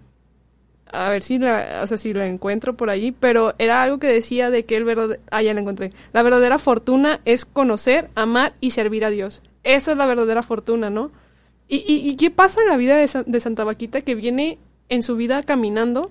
[0.87, 4.07] a ver si la, o sea, si la encuentro por ahí, pero era algo que
[4.07, 5.93] decía de que el verdadero, ah, ya la encontré.
[6.13, 9.43] La verdadera fortuna es conocer, amar y servir a Dios.
[9.63, 11.11] Esa es la verdadera fortuna, ¿no?
[11.67, 14.59] ¿Y, y, qué pasa en la vida de, de Santa Vaquita que viene
[14.91, 16.11] en su vida caminando?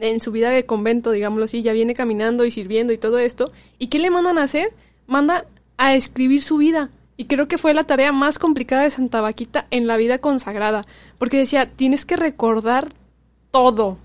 [0.00, 3.52] en su vida de convento, digámoslo así, ya viene caminando y sirviendo y todo esto.
[3.78, 4.72] ¿Y qué le mandan a hacer?
[5.06, 6.90] Manda a escribir su vida.
[7.20, 10.86] Y creo que fue la tarea más complicada de Santa Vaquita en la vida consagrada,
[11.18, 12.88] porque decía, tienes que recordar
[13.50, 13.98] todo,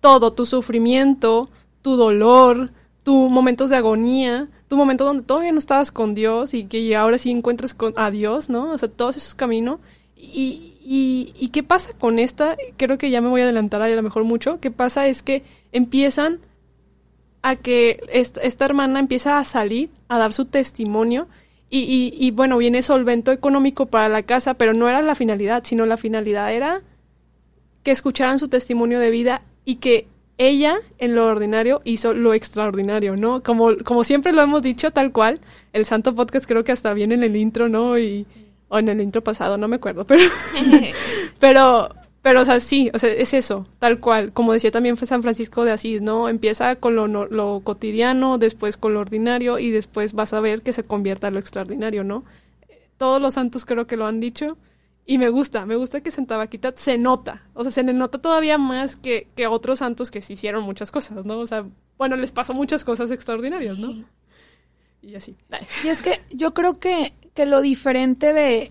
[0.00, 1.48] todo, tu sufrimiento,
[1.82, 2.72] tu dolor,
[3.04, 7.16] tus momentos de agonía, tu momento donde todavía no estabas con Dios y que ahora
[7.16, 8.72] sí encuentras con, a Dios, ¿no?
[8.72, 9.78] O sea, todos esos caminos.
[10.16, 12.56] Y, y, y, qué pasa con esta?
[12.76, 14.58] Creo que ya me voy a adelantar a lo mejor mucho.
[14.58, 15.06] ¿Qué pasa?
[15.06, 16.40] Es que empiezan
[17.42, 21.28] a que esta, esta hermana empieza a salir, a dar su testimonio
[21.74, 25.86] y, y, bueno, viene solvento económico para la casa, pero no era la finalidad, sino
[25.86, 26.82] la finalidad era
[27.82, 30.06] que escucharan su testimonio de vida y que
[30.36, 33.42] ella en lo ordinario hizo lo extraordinario, ¿no?
[33.42, 35.40] Como, como siempre lo hemos dicho, tal cual,
[35.72, 37.98] el Santo Podcast creo que hasta viene en el intro, ¿no?
[37.98, 38.26] Y,
[38.68, 40.22] o en el intro pasado, no me acuerdo, pero,
[41.38, 41.90] pero,
[42.22, 44.32] pero, o sea, sí, o sea, es eso, tal cual.
[44.32, 46.28] Como decía también fue San Francisco de Asís, ¿no?
[46.28, 50.72] Empieza con lo, lo cotidiano, después con lo ordinario y después vas a ver que
[50.72, 52.24] se convierta en lo extraordinario, ¿no?
[52.96, 54.56] Todos los santos creo que lo han dicho
[55.04, 58.18] y me gusta, me gusta que Santa Vaquita se nota, o sea, se le nota
[58.18, 61.40] todavía más que, que otros santos que sí hicieron muchas cosas, ¿no?
[61.40, 61.64] O sea,
[61.98, 63.92] bueno, les pasó muchas cosas extraordinarias, ¿no?
[65.02, 65.36] Y así.
[65.82, 68.70] Y es que yo creo que, que lo diferente de,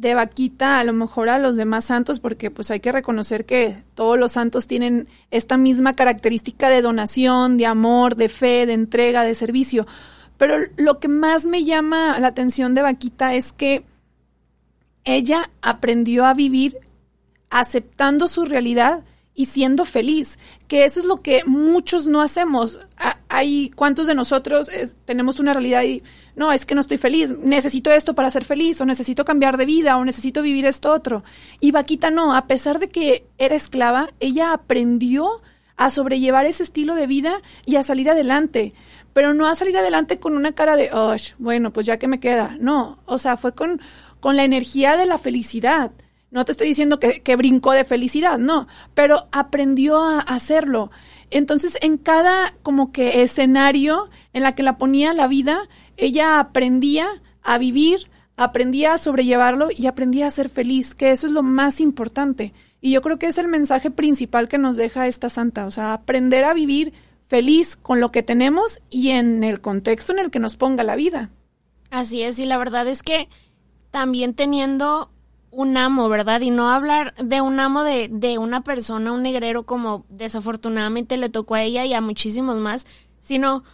[0.00, 3.76] de Vaquita a lo mejor a los demás santos, porque pues hay que reconocer que
[3.94, 9.24] todos los santos tienen esta misma característica de donación, de amor, de fe, de entrega,
[9.24, 9.86] de servicio.
[10.38, 13.84] Pero lo que más me llama la atención de Vaquita es que
[15.04, 16.78] ella aprendió a vivir
[17.50, 19.04] aceptando su realidad
[19.34, 22.80] y siendo feliz, que eso es lo que muchos no hacemos.
[23.28, 24.68] Hay cuántos de nosotros
[25.04, 26.02] tenemos una realidad y
[26.36, 29.66] no, es que no estoy feliz, necesito esto para ser feliz o necesito cambiar de
[29.66, 31.22] vida o necesito vivir esto otro.
[31.60, 35.42] Y Vaquita no, a pesar de que era esclava, ella aprendió
[35.76, 38.74] a sobrellevar ese estilo de vida y a salir adelante.
[39.12, 42.20] Pero no a salir adelante con una cara de, oh, bueno, pues ya que me
[42.20, 42.56] queda.
[42.60, 43.80] No, o sea, fue con,
[44.20, 45.92] con la energía de la felicidad
[46.30, 50.90] no te estoy diciendo que, que brincó de felicidad, no, pero aprendió a hacerlo.
[51.30, 57.08] Entonces, en cada como que escenario en la que la ponía la vida, ella aprendía
[57.42, 61.80] a vivir, aprendía a sobrellevarlo y aprendía a ser feliz, que eso es lo más
[61.80, 62.52] importante.
[62.80, 65.92] Y yo creo que es el mensaje principal que nos deja esta santa, o sea,
[65.92, 66.92] aprender a vivir
[67.26, 70.96] feliz con lo que tenemos y en el contexto en el que nos ponga la
[70.96, 71.30] vida.
[71.90, 73.28] Así es, y la verdad es que
[73.90, 75.10] también teniendo
[75.50, 76.40] un amo, ¿verdad?
[76.40, 81.28] Y no hablar de un amo de, de una persona, un negrero como desafortunadamente le
[81.28, 82.86] tocó a ella y a muchísimos más,
[83.20, 83.64] sino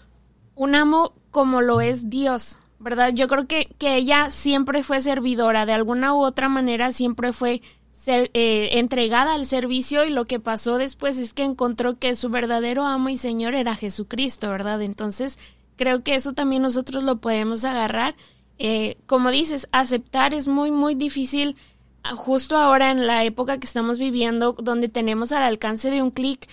[0.55, 3.13] un amo como lo es Dios, ¿verdad?
[3.13, 7.61] Yo creo que, que ella siempre fue servidora, de alguna u otra manera siempre fue
[8.09, 12.87] eh, entregada al servicio y lo que pasó después es que encontró que su verdadero
[12.87, 14.81] amo y Señor era Jesucristo, ¿verdad?
[14.83, 15.39] Entonces
[15.75, 18.15] creo que eso también nosotros lo podemos agarrar
[18.59, 21.57] eh, como dices, aceptar es muy, muy difícil
[22.03, 26.11] ah, justo ahora en la época que estamos viviendo, donde tenemos al alcance de un
[26.11, 26.49] clic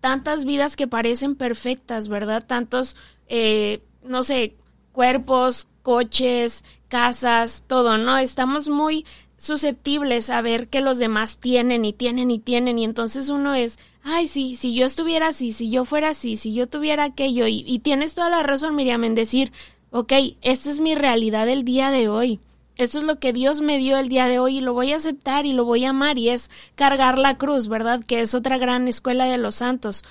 [0.00, 2.44] tantas vidas que parecen perfectas, ¿verdad?
[2.46, 4.54] Tantos, eh, no sé,
[4.92, 8.18] cuerpos, coches, casas, todo, ¿no?
[8.18, 13.28] Estamos muy susceptibles a ver que los demás tienen y tienen y tienen y entonces
[13.28, 17.04] uno es, ay, sí, si yo estuviera así, si yo fuera así, si yo tuviera
[17.04, 19.52] aquello y, y tienes toda la razón, Miriam, en decir,
[19.94, 22.40] ok, esta es mi realidad el día de hoy.
[22.74, 24.96] Esto es lo que Dios me dio el día de hoy y lo voy a
[24.96, 28.00] aceptar y lo voy a amar y es cargar la cruz, ¿verdad?
[28.04, 30.02] Que es otra gran escuela de los santos.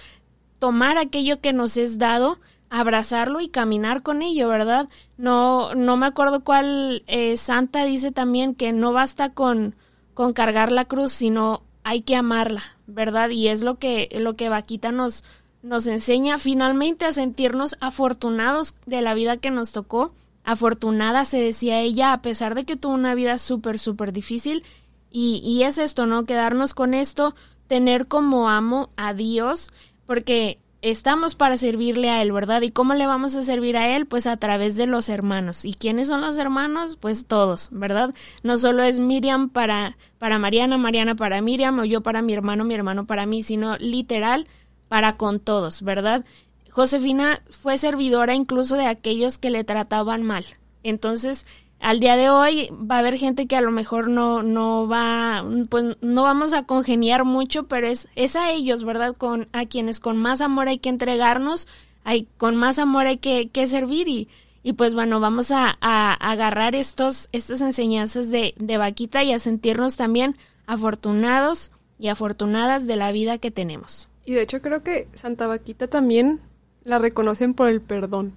[0.57, 4.87] Tomar aquello que nos es dado, abrazarlo y caminar con ello, ¿verdad?
[5.17, 9.75] No, no me acuerdo cuál eh, santa dice también que no basta con,
[10.13, 13.31] con cargar la cruz, sino hay que amarla, ¿verdad?
[13.31, 15.25] Y es lo que, lo que Vaquita nos,
[15.63, 20.13] nos enseña finalmente a sentirnos afortunados de la vida que nos tocó.
[20.43, 24.63] Afortunada, se decía ella, a pesar de que tuvo una vida súper, súper difícil.
[25.09, 26.25] Y, y es esto, ¿no?
[26.25, 27.33] Quedarnos con esto,
[27.67, 29.71] tener como amo a Dios,
[30.05, 32.61] porque estamos para servirle a Él, ¿verdad?
[32.61, 34.05] ¿Y cómo le vamos a servir a Él?
[34.05, 35.63] Pues a través de los hermanos.
[35.63, 36.97] ¿Y quiénes son los hermanos?
[36.97, 38.13] Pues todos, ¿verdad?
[38.43, 42.65] No solo es Miriam para, para Mariana, Mariana para Miriam, o yo para mi hermano,
[42.65, 44.45] mi hermano para mí, sino literal
[44.93, 46.23] para con todos, ¿verdad?
[46.69, 50.45] Josefina fue servidora incluso de aquellos que le trataban mal.
[50.83, 51.47] Entonces,
[51.79, 55.43] al día de hoy va a haber gente que a lo mejor no, no va,
[55.69, 59.15] pues no vamos a congeniar mucho, pero es, es a ellos, ¿verdad?
[59.17, 61.67] Con, a quienes con más amor hay que entregarnos,
[62.03, 64.27] hay, con más amor hay que, que servir y,
[64.61, 69.39] y pues bueno, vamos a, a, agarrar estos, estas enseñanzas de, de Vaquita y a
[69.39, 70.37] sentirnos también
[70.67, 74.07] afortunados y afortunadas de la vida que tenemos.
[74.25, 76.39] Y de hecho creo que Santa Vaquita también
[76.83, 78.33] la reconocen por el perdón.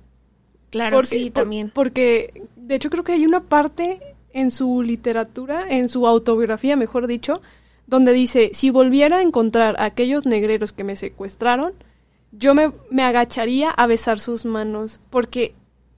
[0.70, 1.70] Claro, sí, también.
[1.72, 4.00] Porque de hecho creo que hay una parte
[4.32, 7.40] en su literatura, en su autobiografía, mejor dicho,
[7.86, 11.72] donde dice, si volviera a encontrar a aquellos negreros que me secuestraron,
[12.32, 15.54] yo me, me agacharía a besar sus manos, porque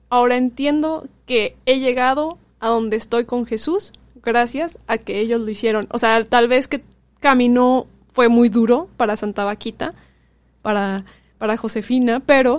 [0.09, 5.49] ahora entiendo que he llegado a donde estoy con Jesús gracias a que ellos lo
[5.49, 5.87] hicieron.
[5.91, 6.83] O sea, tal vez que
[7.19, 9.93] caminó fue muy duro para Santa Vaquita,
[10.61, 11.05] para,
[11.37, 12.57] para Josefina, pero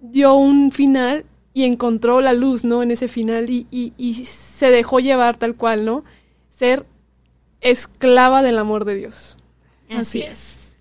[0.00, 1.24] dio un final
[1.54, 2.82] y encontró la luz, ¿no?
[2.82, 6.04] En ese final y, y, y se dejó llevar tal cual, ¿no?
[6.50, 6.86] Ser
[7.60, 9.38] esclava del amor de Dios.
[9.90, 10.76] Así es.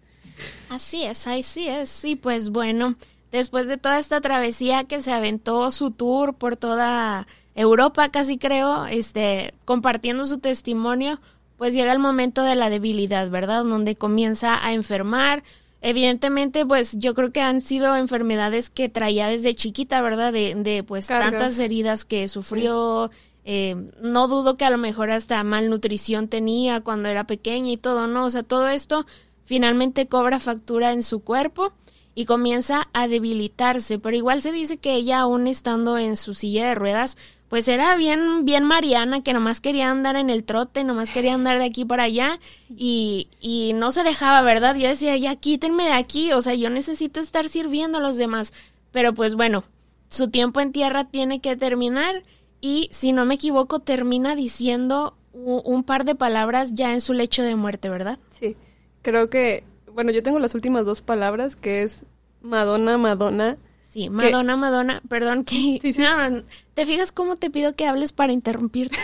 [0.69, 2.05] Así es, así es.
[2.05, 2.95] Y pues bueno,
[3.31, 8.85] después de toda esta travesía que se aventó su tour por toda Europa, casi creo,
[8.85, 11.19] este, compartiendo su testimonio,
[11.61, 13.63] pues llega el momento de la debilidad, ¿verdad?
[13.63, 15.43] Donde comienza a enfermar.
[15.81, 20.33] Evidentemente, pues yo creo que han sido enfermedades que traía desde chiquita, ¿verdad?
[20.33, 21.29] De, de pues Cargas.
[21.29, 23.11] tantas heridas que sufrió.
[23.45, 28.07] eh, no dudo que a lo mejor hasta malnutrición tenía cuando era pequeña y todo,
[28.07, 28.25] ¿no?
[28.25, 29.05] O sea, todo esto
[29.43, 31.73] finalmente cobra factura en su cuerpo
[32.15, 36.69] y comienza a debilitarse, pero igual se dice que ella aún estando en su silla
[36.69, 37.17] de ruedas,
[37.51, 41.59] pues era bien, bien Mariana, que nomás quería andar en el trote, nomás quería andar
[41.59, 42.39] de aquí para allá
[42.69, 44.73] y, y no se dejaba, ¿verdad?
[44.77, 48.53] Yo decía, ya quítenme de aquí, o sea, yo necesito estar sirviendo a los demás.
[48.93, 49.65] Pero pues bueno,
[50.07, 52.23] su tiempo en tierra tiene que terminar
[52.61, 57.43] y si no me equivoco termina diciendo un par de palabras ya en su lecho
[57.43, 58.17] de muerte, ¿verdad?
[58.29, 58.55] Sí,
[59.01, 62.05] creo que, bueno, yo tengo las últimas dos palabras, que es
[62.41, 63.57] Madonna, Madonna.
[63.91, 65.79] Sí, Madonna, Madonna, perdón que...
[65.81, 66.01] Sí, sí.
[66.01, 68.97] No, ¿Te fijas cómo te pido que hables para interrumpirte?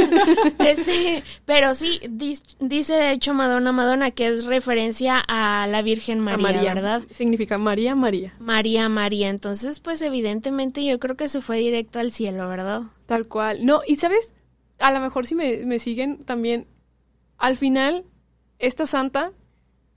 [0.58, 6.26] este, pero sí, dis- dice de hecho Madonna, Madonna, que es referencia a la Virgen
[6.26, 7.02] a María, ¿verdad?
[7.10, 8.34] Significa María, María.
[8.38, 9.28] María, María.
[9.28, 12.84] Entonces, pues evidentemente yo creo que se fue directo al cielo, ¿verdad?
[13.04, 13.66] Tal cual.
[13.66, 14.32] No, y sabes,
[14.78, 16.66] a lo mejor si me, me siguen también,
[17.36, 18.04] al final,
[18.58, 19.32] esta santa,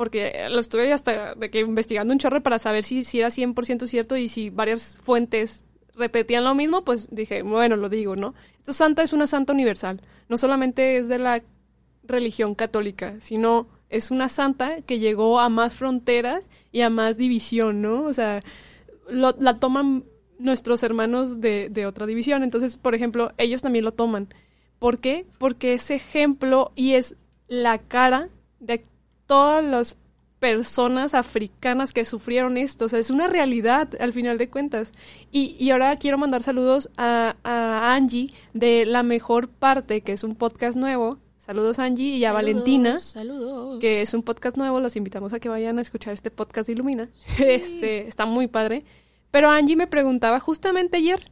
[0.03, 3.87] porque lo estuve hasta de que investigando un chorro para saber si, si era 100%
[3.87, 8.35] cierto y si varias fuentes repetían lo mismo, pues dije, bueno, lo digo, ¿no?
[8.57, 10.01] Esta santa es una santa universal.
[10.27, 11.41] No solamente es de la
[12.03, 17.81] religión católica, sino es una santa que llegó a más fronteras y a más división,
[17.81, 18.03] ¿no?
[18.03, 18.41] O sea,
[19.07, 20.03] la toman
[20.37, 22.43] nuestros hermanos de, de otra división.
[22.43, 24.27] Entonces, por ejemplo, ellos también lo toman.
[24.79, 25.25] ¿Por qué?
[25.37, 27.15] Porque es ejemplo y es
[27.47, 28.27] la cara
[28.59, 28.83] de
[29.25, 29.97] todas las
[30.39, 32.85] personas africanas que sufrieron esto.
[32.85, 34.91] O sea, es una realidad al final de cuentas.
[35.31, 40.23] Y, y ahora quiero mandar saludos a, a Angie de La Mejor Parte, que es
[40.23, 41.17] un podcast nuevo.
[41.37, 43.81] Saludos Angie y a Valentina Saludos.
[43.81, 46.73] que es un podcast nuevo, los invitamos a que vayan a escuchar este podcast de
[46.73, 47.09] Ilumina.
[47.37, 48.85] Este, está muy padre.
[49.29, 51.31] Pero Angie me preguntaba justamente ayer,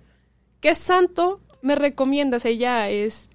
[0.59, 2.45] ¿qué santo me recomiendas?
[2.45, 3.29] Ella es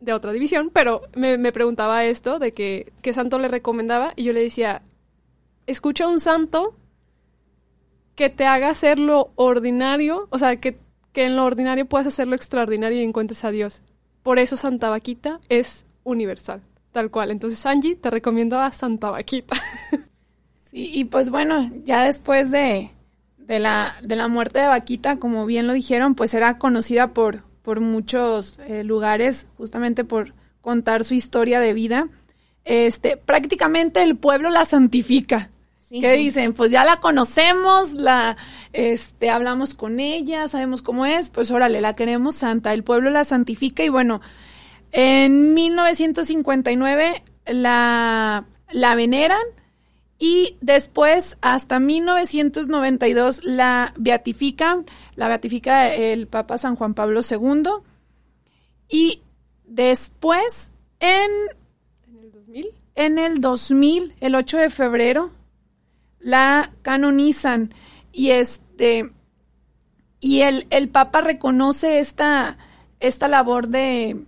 [0.00, 4.24] de otra división, pero me, me preguntaba esto, de que, qué santo le recomendaba, y
[4.24, 4.82] yo le decía,
[5.66, 6.74] escucha un santo
[8.14, 10.78] que te haga hacer lo ordinario, o sea, que,
[11.12, 13.82] que en lo ordinario puedas hacer lo extraordinario y encuentres a Dios.
[14.22, 17.30] Por eso Santa Vaquita es universal, tal cual.
[17.30, 19.56] Entonces, Angie, te recomiendo a Santa Vaquita.
[20.70, 22.90] Sí, y pues bueno, ya después de,
[23.38, 27.42] de, la, de la muerte de Vaquita, como bien lo dijeron, pues era conocida por,
[27.62, 32.08] por muchos eh, lugares, justamente por contar su historia de vida.
[32.64, 35.50] Este, prácticamente el pueblo la santifica.
[35.88, 36.00] Sí.
[36.00, 36.52] ¿Qué dicen?
[36.52, 38.36] Pues ya la conocemos, la,
[38.72, 42.72] este, hablamos con ella, sabemos cómo es, pues órale, la queremos santa.
[42.72, 44.20] El pueblo la santifica y bueno,
[44.92, 49.42] en 1959 la, la veneran
[50.22, 54.84] y después hasta 1992 la beatifican,
[55.16, 57.62] la beatifica el Papa San Juan Pablo II
[58.86, 59.22] y
[59.64, 61.30] después en
[62.06, 62.66] ¿En el 2000?
[62.96, 65.30] en el 2000, el 8 de febrero,
[66.18, 67.72] la canonizan.
[68.12, 69.10] Y este
[70.20, 72.58] y el, el Papa reconoce esta,
[73.00, 74.22] esta labor de,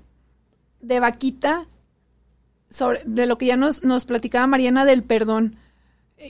[0.80, 1.66] de vaquita
[2.70, 5.59] sobre, de lo que ya nos, nos platicaba Mariana del perdón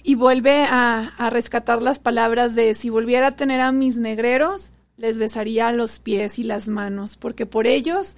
[0.03, 4.73] y vuelve a, a rescatar las palabras de si volviera a tener a mis negreros,
[4.97, 8.17] les besaría los pies y las manos, porque por ellos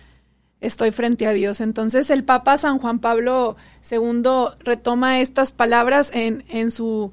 [0.60, 1.60] estoy frente a Dios.
[1.60, 3.56] Entonces el Papa San Juan Pablo
[3.90, 4.22] II
[4.60, 7.12] retoma estas palabras en, en su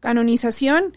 [0.00, 0.96] canonización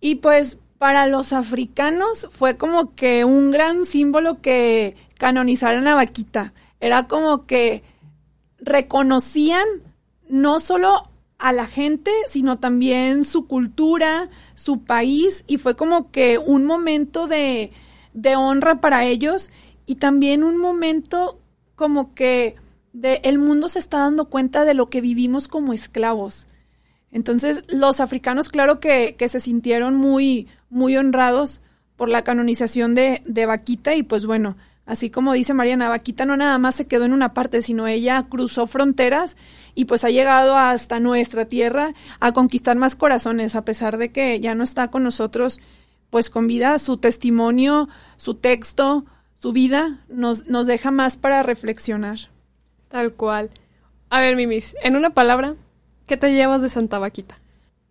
[0.00, 6.52] y pues para los africanos fue como que un gran símbolo que canonizaran a Vaquita.
[6.80, 7.82] Era como que
[8.60, 9.66] reconocían
[10.28, 11.07] no solo
[11.38, 17.28] a la gente, sino también su cultura, su país, y fue como que un momento
[17.28, 17.72] de,
[18.12, 19.50] de honra para ellos
[19.86, 21.40] y también un momento
[21.76, 22.56] como que
[22.92, 26.46] de, el mundo se está dando cuenta de lo que vivimos como esclavos.
[27.10, 31.62] Entonces, los africanos, claro que, que se sintieron muy, muy honrados
[31.96, 34.56] por la canonización de, de Vaquita y pues bueno,
[34.88, 38.26] así como dice Mariana, Vaquita no nada más se quedó en una parte, sino ella
[38.28, 39.36] cruzó fronteras
[39.74, 44.40] y pues ha llegado hasta nuestra tierra a conquistar más corazones, a pesar de que
[44.40, 45.60] ya no está con nosotros,
[46.10, 52.18] pues con vida, su testimonio, su texto, su vida, nos, nos deja más para reflexionar.
[52.88, 53.50] Tal cual.
[54.08, 55.54] A ver, Mimis, en una palabra,
[56.06, 57.38] ¿qué te llevas de Santa Vaquita?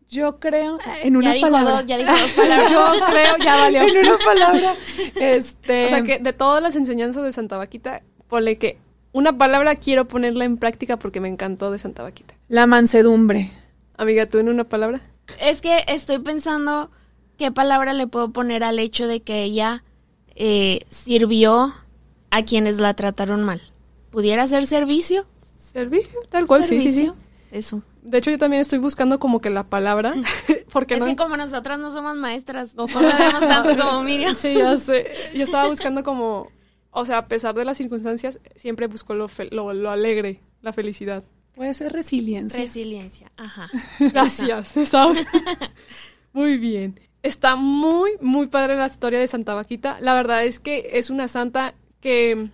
[0.09, 1.71] Yo creo, en una ya dijo palabra.
[1.73, 2.71] dos, ya dijo dos palabras.
[2.71, 3.81] Yo creo, ya valió.
[3.87, 4.75] en una palabra.
[5.15, 8.77] Este, O sea que de todas las enseñanzas de Santa Vaquita, ponle que
[9.11, 12.35] una palabra quiero ponerla en práctica porque me encantó de Santa Vaquita.
[12.47, 13.51] la mansedumbre.
[13.97, 15.01] Amiga, ¿tú en una palabra?
[15.41, 16.89] Es que estoy pensando
[17.37, 19.83] qué palabra le puedo poner al hecho de que ella
[20.35, 21.73] eh, sirvió
[22.29, 23.61] a quienes la trataron mal.
[24.11, 25.25] ¿Pudiera ser servicio?
[25.59, 26.93] Servicio, tal cual, sí, sí, sí.
[26.93, 27.15] Servicio.
[27.51, 27.81] Eso.
[28.09, 30.13] De hecho, yo también estoy buscando como que la palabra,
[30.71, 31.07] porque Es no...
[31.07, 34.33] que como nosotras no somos maestras, No somos- sabemos tanto como Miriam.
[34.35, 35.07] Sí, ya sé.
[35.35, 36.49] Yo estaba buscando como,
[36.91, 40.71] o sea, a pesar de las circunstancias, siempre busco lo, fe- lo, lo alegre, la
[40.73, 41.23] felicidad.
[41.55, 42.59] Puede ser resiliencia.
[42.59, 43.67] Resiliencia, ajá.
[43.99, 44.73] Gracias.
[46.33, 46.99] Muy bien.
[47.23, 49.97] Está muy, muy padre la historia de Santa Vaquita.
[50.01, 52.49] La verdad es que es una santa que,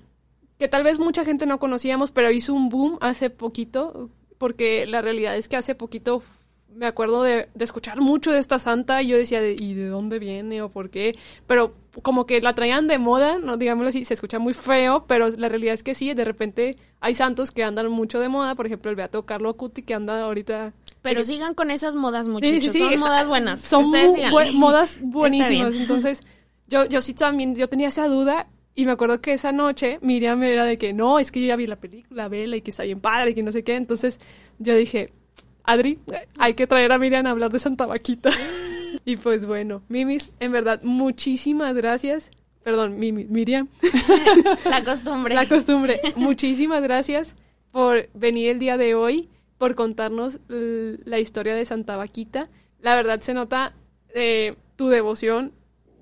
[0.58, 4.10] que tal vez mucha gente no conocíamos, pero hizo un boom hace poquito,
[4.44, 6.22] porque la realidad es que hace poquito
[6.76, 9.88] me acuerdo de, de escuchar mucho de esta santa y yo decía, de, ¿y de
[9.88, 11.16] dónde viene o por qué?
[11.48, 15.30] Pero como que la traían de moda, no digámoslo así, se escucha muy feo, pero
[15.30, 18.66] la realidad es que sí, de repente hay santos que andan mucho de moda, por
[18.66, 22.56] ejemplo el Beato Carlo Acuti que anda ahorita Pero sigan con esas modas, muchachos.
[22.56, 23.62] Sí, sí, sí, Son está- modas buenas.
[23.62, 24.32] Son Ustedes mu- síganle.
[24.34, 25.74] buen- modas buenísimas.
[25.76, 26.22] Entonces,
[26.68, 30.42] yo, yo sí también, yo tenía esa duda y me acuerdo que esa noche Miriam
[30.44, 32.84] era de que no, es que yo ya vi la película, vela y que está
[32.84, 33.76] bien padre y que no sé qué.
[33.76, 34.20] Entonces,
[34.60, 35.12] yo dije,
[35.64, 36.00] Adri,
[36.40, 38.32] hay que traer a Miriam a hablar de Santa Vaquita.
[39.06, 42.32] y pues bueno, Mimis, en verdad, muchísimas gracias.
[42.64, 43.68] Perdón, Mimi- Miriam.
[44.70, 45.36] La costumbre.
[45.36, 46.00] La costumbre.
[46.16, 47.36] Muchísimas gracias
[47.72, 52.50] por venir el día de hoy, por contarnos la historia de Santa Vaquita.
[52.82, 53.74] La verdad se nota
[54.16, 55.52] eh, tu devoción.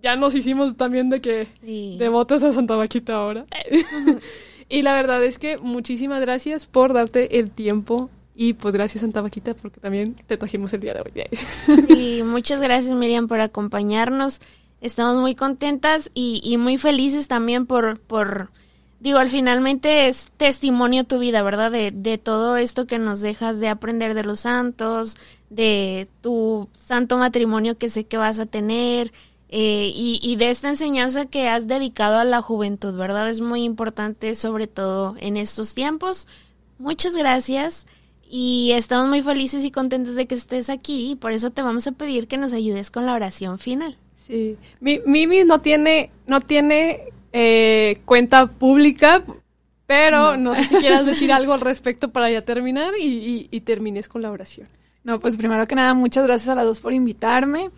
[0.01, 1.95] Ya nos hicimos también de que Sí.
[1.99, 3.45] devotas a Santa Vaquita ahora.
[4.69, 8.09] y la verdad es que muchísimas gracias por darte el tiempo.
[8.33, 11.85] Y pues gracias Santa Vaquita porque también te trajimos el día de hoy.
[11.87, 14.39] Sí, muchas gracias Miriam por acompañarnos.
[14.79, 18.49] Estamos muy contentas y, y muy felices también por, por,
[18.99, 21.69] digo, al finalmente es testimonio tu vida, ¿verdad?
[21.69, 25.17] De, de todo esto que nos dejas de aprender de los santos,
[25.51, 29.11] de tu santo matrimonio que sé que vas a tener
[29.51, 33.29] eh, y, y de esta enseñanza que has dedicado a la juventud, ¿verdad?
[33.29, 36.27] Es muy importante, sobre todo en estos tiempos.
[36.79, 37.85] Muchas gracias.
[38.29, 41.85] Y estamos muy felices y contentos de que estés aquí y por eso te vamos
[41.87, 43.97] a pedir que nos ayudes con la oración final.
[44.15, 44.55] Sí.
[44.79, 47.01] Mi, Mimi no tiene, no tiene
[47.33, 49.21] eh, cuenta pública,
[49.85, 50.55] pero no.
[50.55, 54.21] sé si quieras decir algo al respecto para ya terminar y, y- y termines con
[54.21, 54.67] la oración.
[55.03, 57.69] No, pues primero que nada, muchas gracias a las dos por invitarme.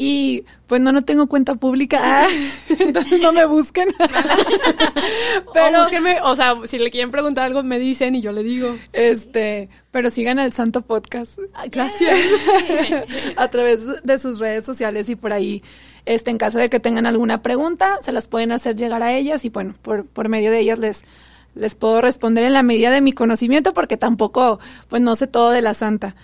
[0.00, 2.28] Y pues no, no tengo cuenta pública, ah,
[2.78, 3.88] entonces no me busquen.
[5.52, 8.44] Pero, o, búsquenme, o sea, si le quieren preguntar algo, me dicen y yo le
[8.44, 8.76] digo.
[8.92, 11.40] este, pero sigan el Santo Podcast
[11.72, 12.16] Gracias.
[13.36, 15.64] a través de sus redes sociales y por ahí,
[16.06, 19.44] este, en caso de que tengan alguna pregunta, se las pueden hacer llegar a ellas
[19.44, 21.02] y bueno, por, por medio de ellas les,
[21.56, 25.50] les puedo responder en la medida de mi conocimiento porque tampoco, pues no sé todo
[25.50, 26.14] de la santa.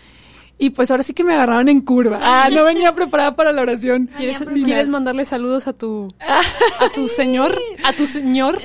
[0.57, 2.19] Y pues ahora sí que me agarraron en curva.
[2.23, 4.09] Ah, no venía preparada para la oración.
[4.17, 7.61] ¿Quieres, ¿Quieres mandarle saludos a tu, a tu señor?
[7.85, 8.61] ¿A tu señor?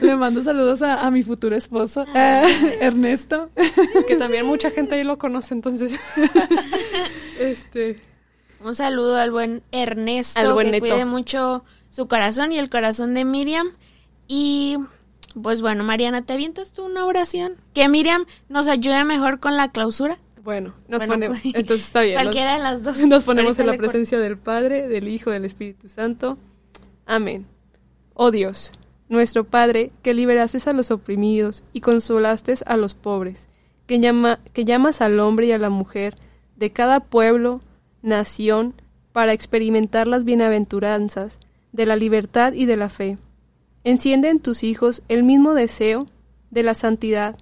[0.00, 3.50] Le mando saludos a, a mi futuro esposo, eh, Ernesto.
[4.06, 5.98] Que también mucha gente ahí lo conoce, entonces.
[7.38, 8.00] este.
[8.64, 10.86] Un saludo al buen Ernesto, Al buen que Neto.
[10.94, 13.66] cuide mucho su corazón y el corazón de Miriam.
[14.28, 14.76] Y
[15.40, 17.56] pues bueno, Mariana, ¿te avientas tú una oración?
[17.74, 20.16] Que Miriam nos ayude mejor con la clausura.
[20.42, 21.40] Bueno, nos Bueno, ponemos.
[21.40, 22.14] pues, Entonces está bien.
[22.14, 22.98] nos- Cualquiera de las dos.
[23.06, 26.38] Nos ponemos en la presencia del Padre, del Hijo, del Espíritu Santo.
[27.06, 27.46] Amén.
[28.14, 28.72] Oh Dios,
[29.08, 33.48] nuestro Padre, que liberaste a los oprimidos y consolaste a los pobres,
[33.86, 36.14] que, llama, que llamas al hombre y a la mujer
[36.56, 37.60] de cada pueblo,
[38.02, 38.74] nación,
[39.12, 41.38] para experimentar las bienaventuranzas
[41.72, 43.18] de la libertad y de la fe.
[43.84, 46.06] Enciende en tus hijos el mismo deseo
[46.50, 47.36] de la santidad,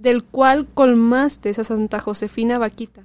[0.00, 3.02] del cual colmaste a Santa Josefina Vaquita,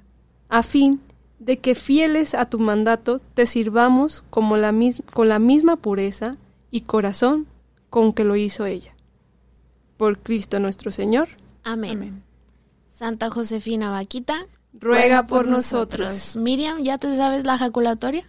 [0.48, 1.00] a fin
[1.38, 6.36] de que fieles a tu mandato te sirvamos como la mis- con la misma pureza
[6.70, 7.46] y corazón
[7.90, 8.94] con que lo hizo ella.
[9.96, 11.28] Por Cristo nuestro Señor,
[11.62, 11.90] Amén.
[11.92, 12.22] Amén.
[12.88, 16.12] Santa Josefina Vaquita, ruega por nosotros.
[16.12, 18.24] Pues, Miriam, ¿ya te sabes la jaculatoria?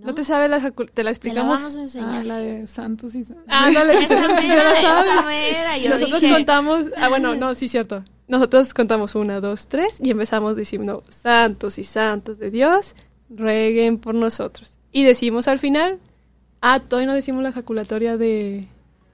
[0.00, 0.14] ¿no?
[0.14, 1.58] Te sabe la te la explicamos?
[1.58, 2.20] Te vamos a enseñar.
[2.20, 3.44] Ah, la de Santos y Santos.
[3.48, 8.04] Ah, no, la de Nosotros contamos, ah, bueno, no, sí, cierto.
[8.28, 12.94] Nosotros contamos una, dos, tres y empezamos diciendo Santos y Santos de Dios,
[13.28, 14.78] rueguen por nosotros.
[14.92, 15.98] Y decimos al final,
[16.60, 18.68] ah, todavía no decimos la ejaculatoria de...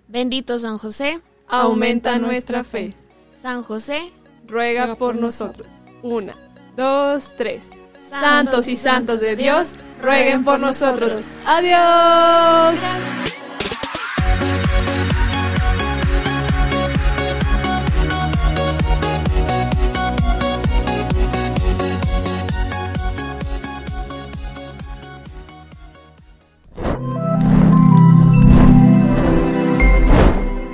[0.09, 2.95] Bendito San José, aumenta, nuestra fe.
[3.43, 4.13] San José,
[4.47, 5.69] ruega, por, nosotros.
[6.03, 6.37] Una,
[6.77, 7.65] dos, tres
[8.11, 11.19] santos y santos de Dios, rueguen por nosotros.
[11.45, 12.81] Adiós.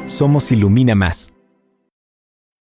[0.07, 1.33] Somos Ilumina Más.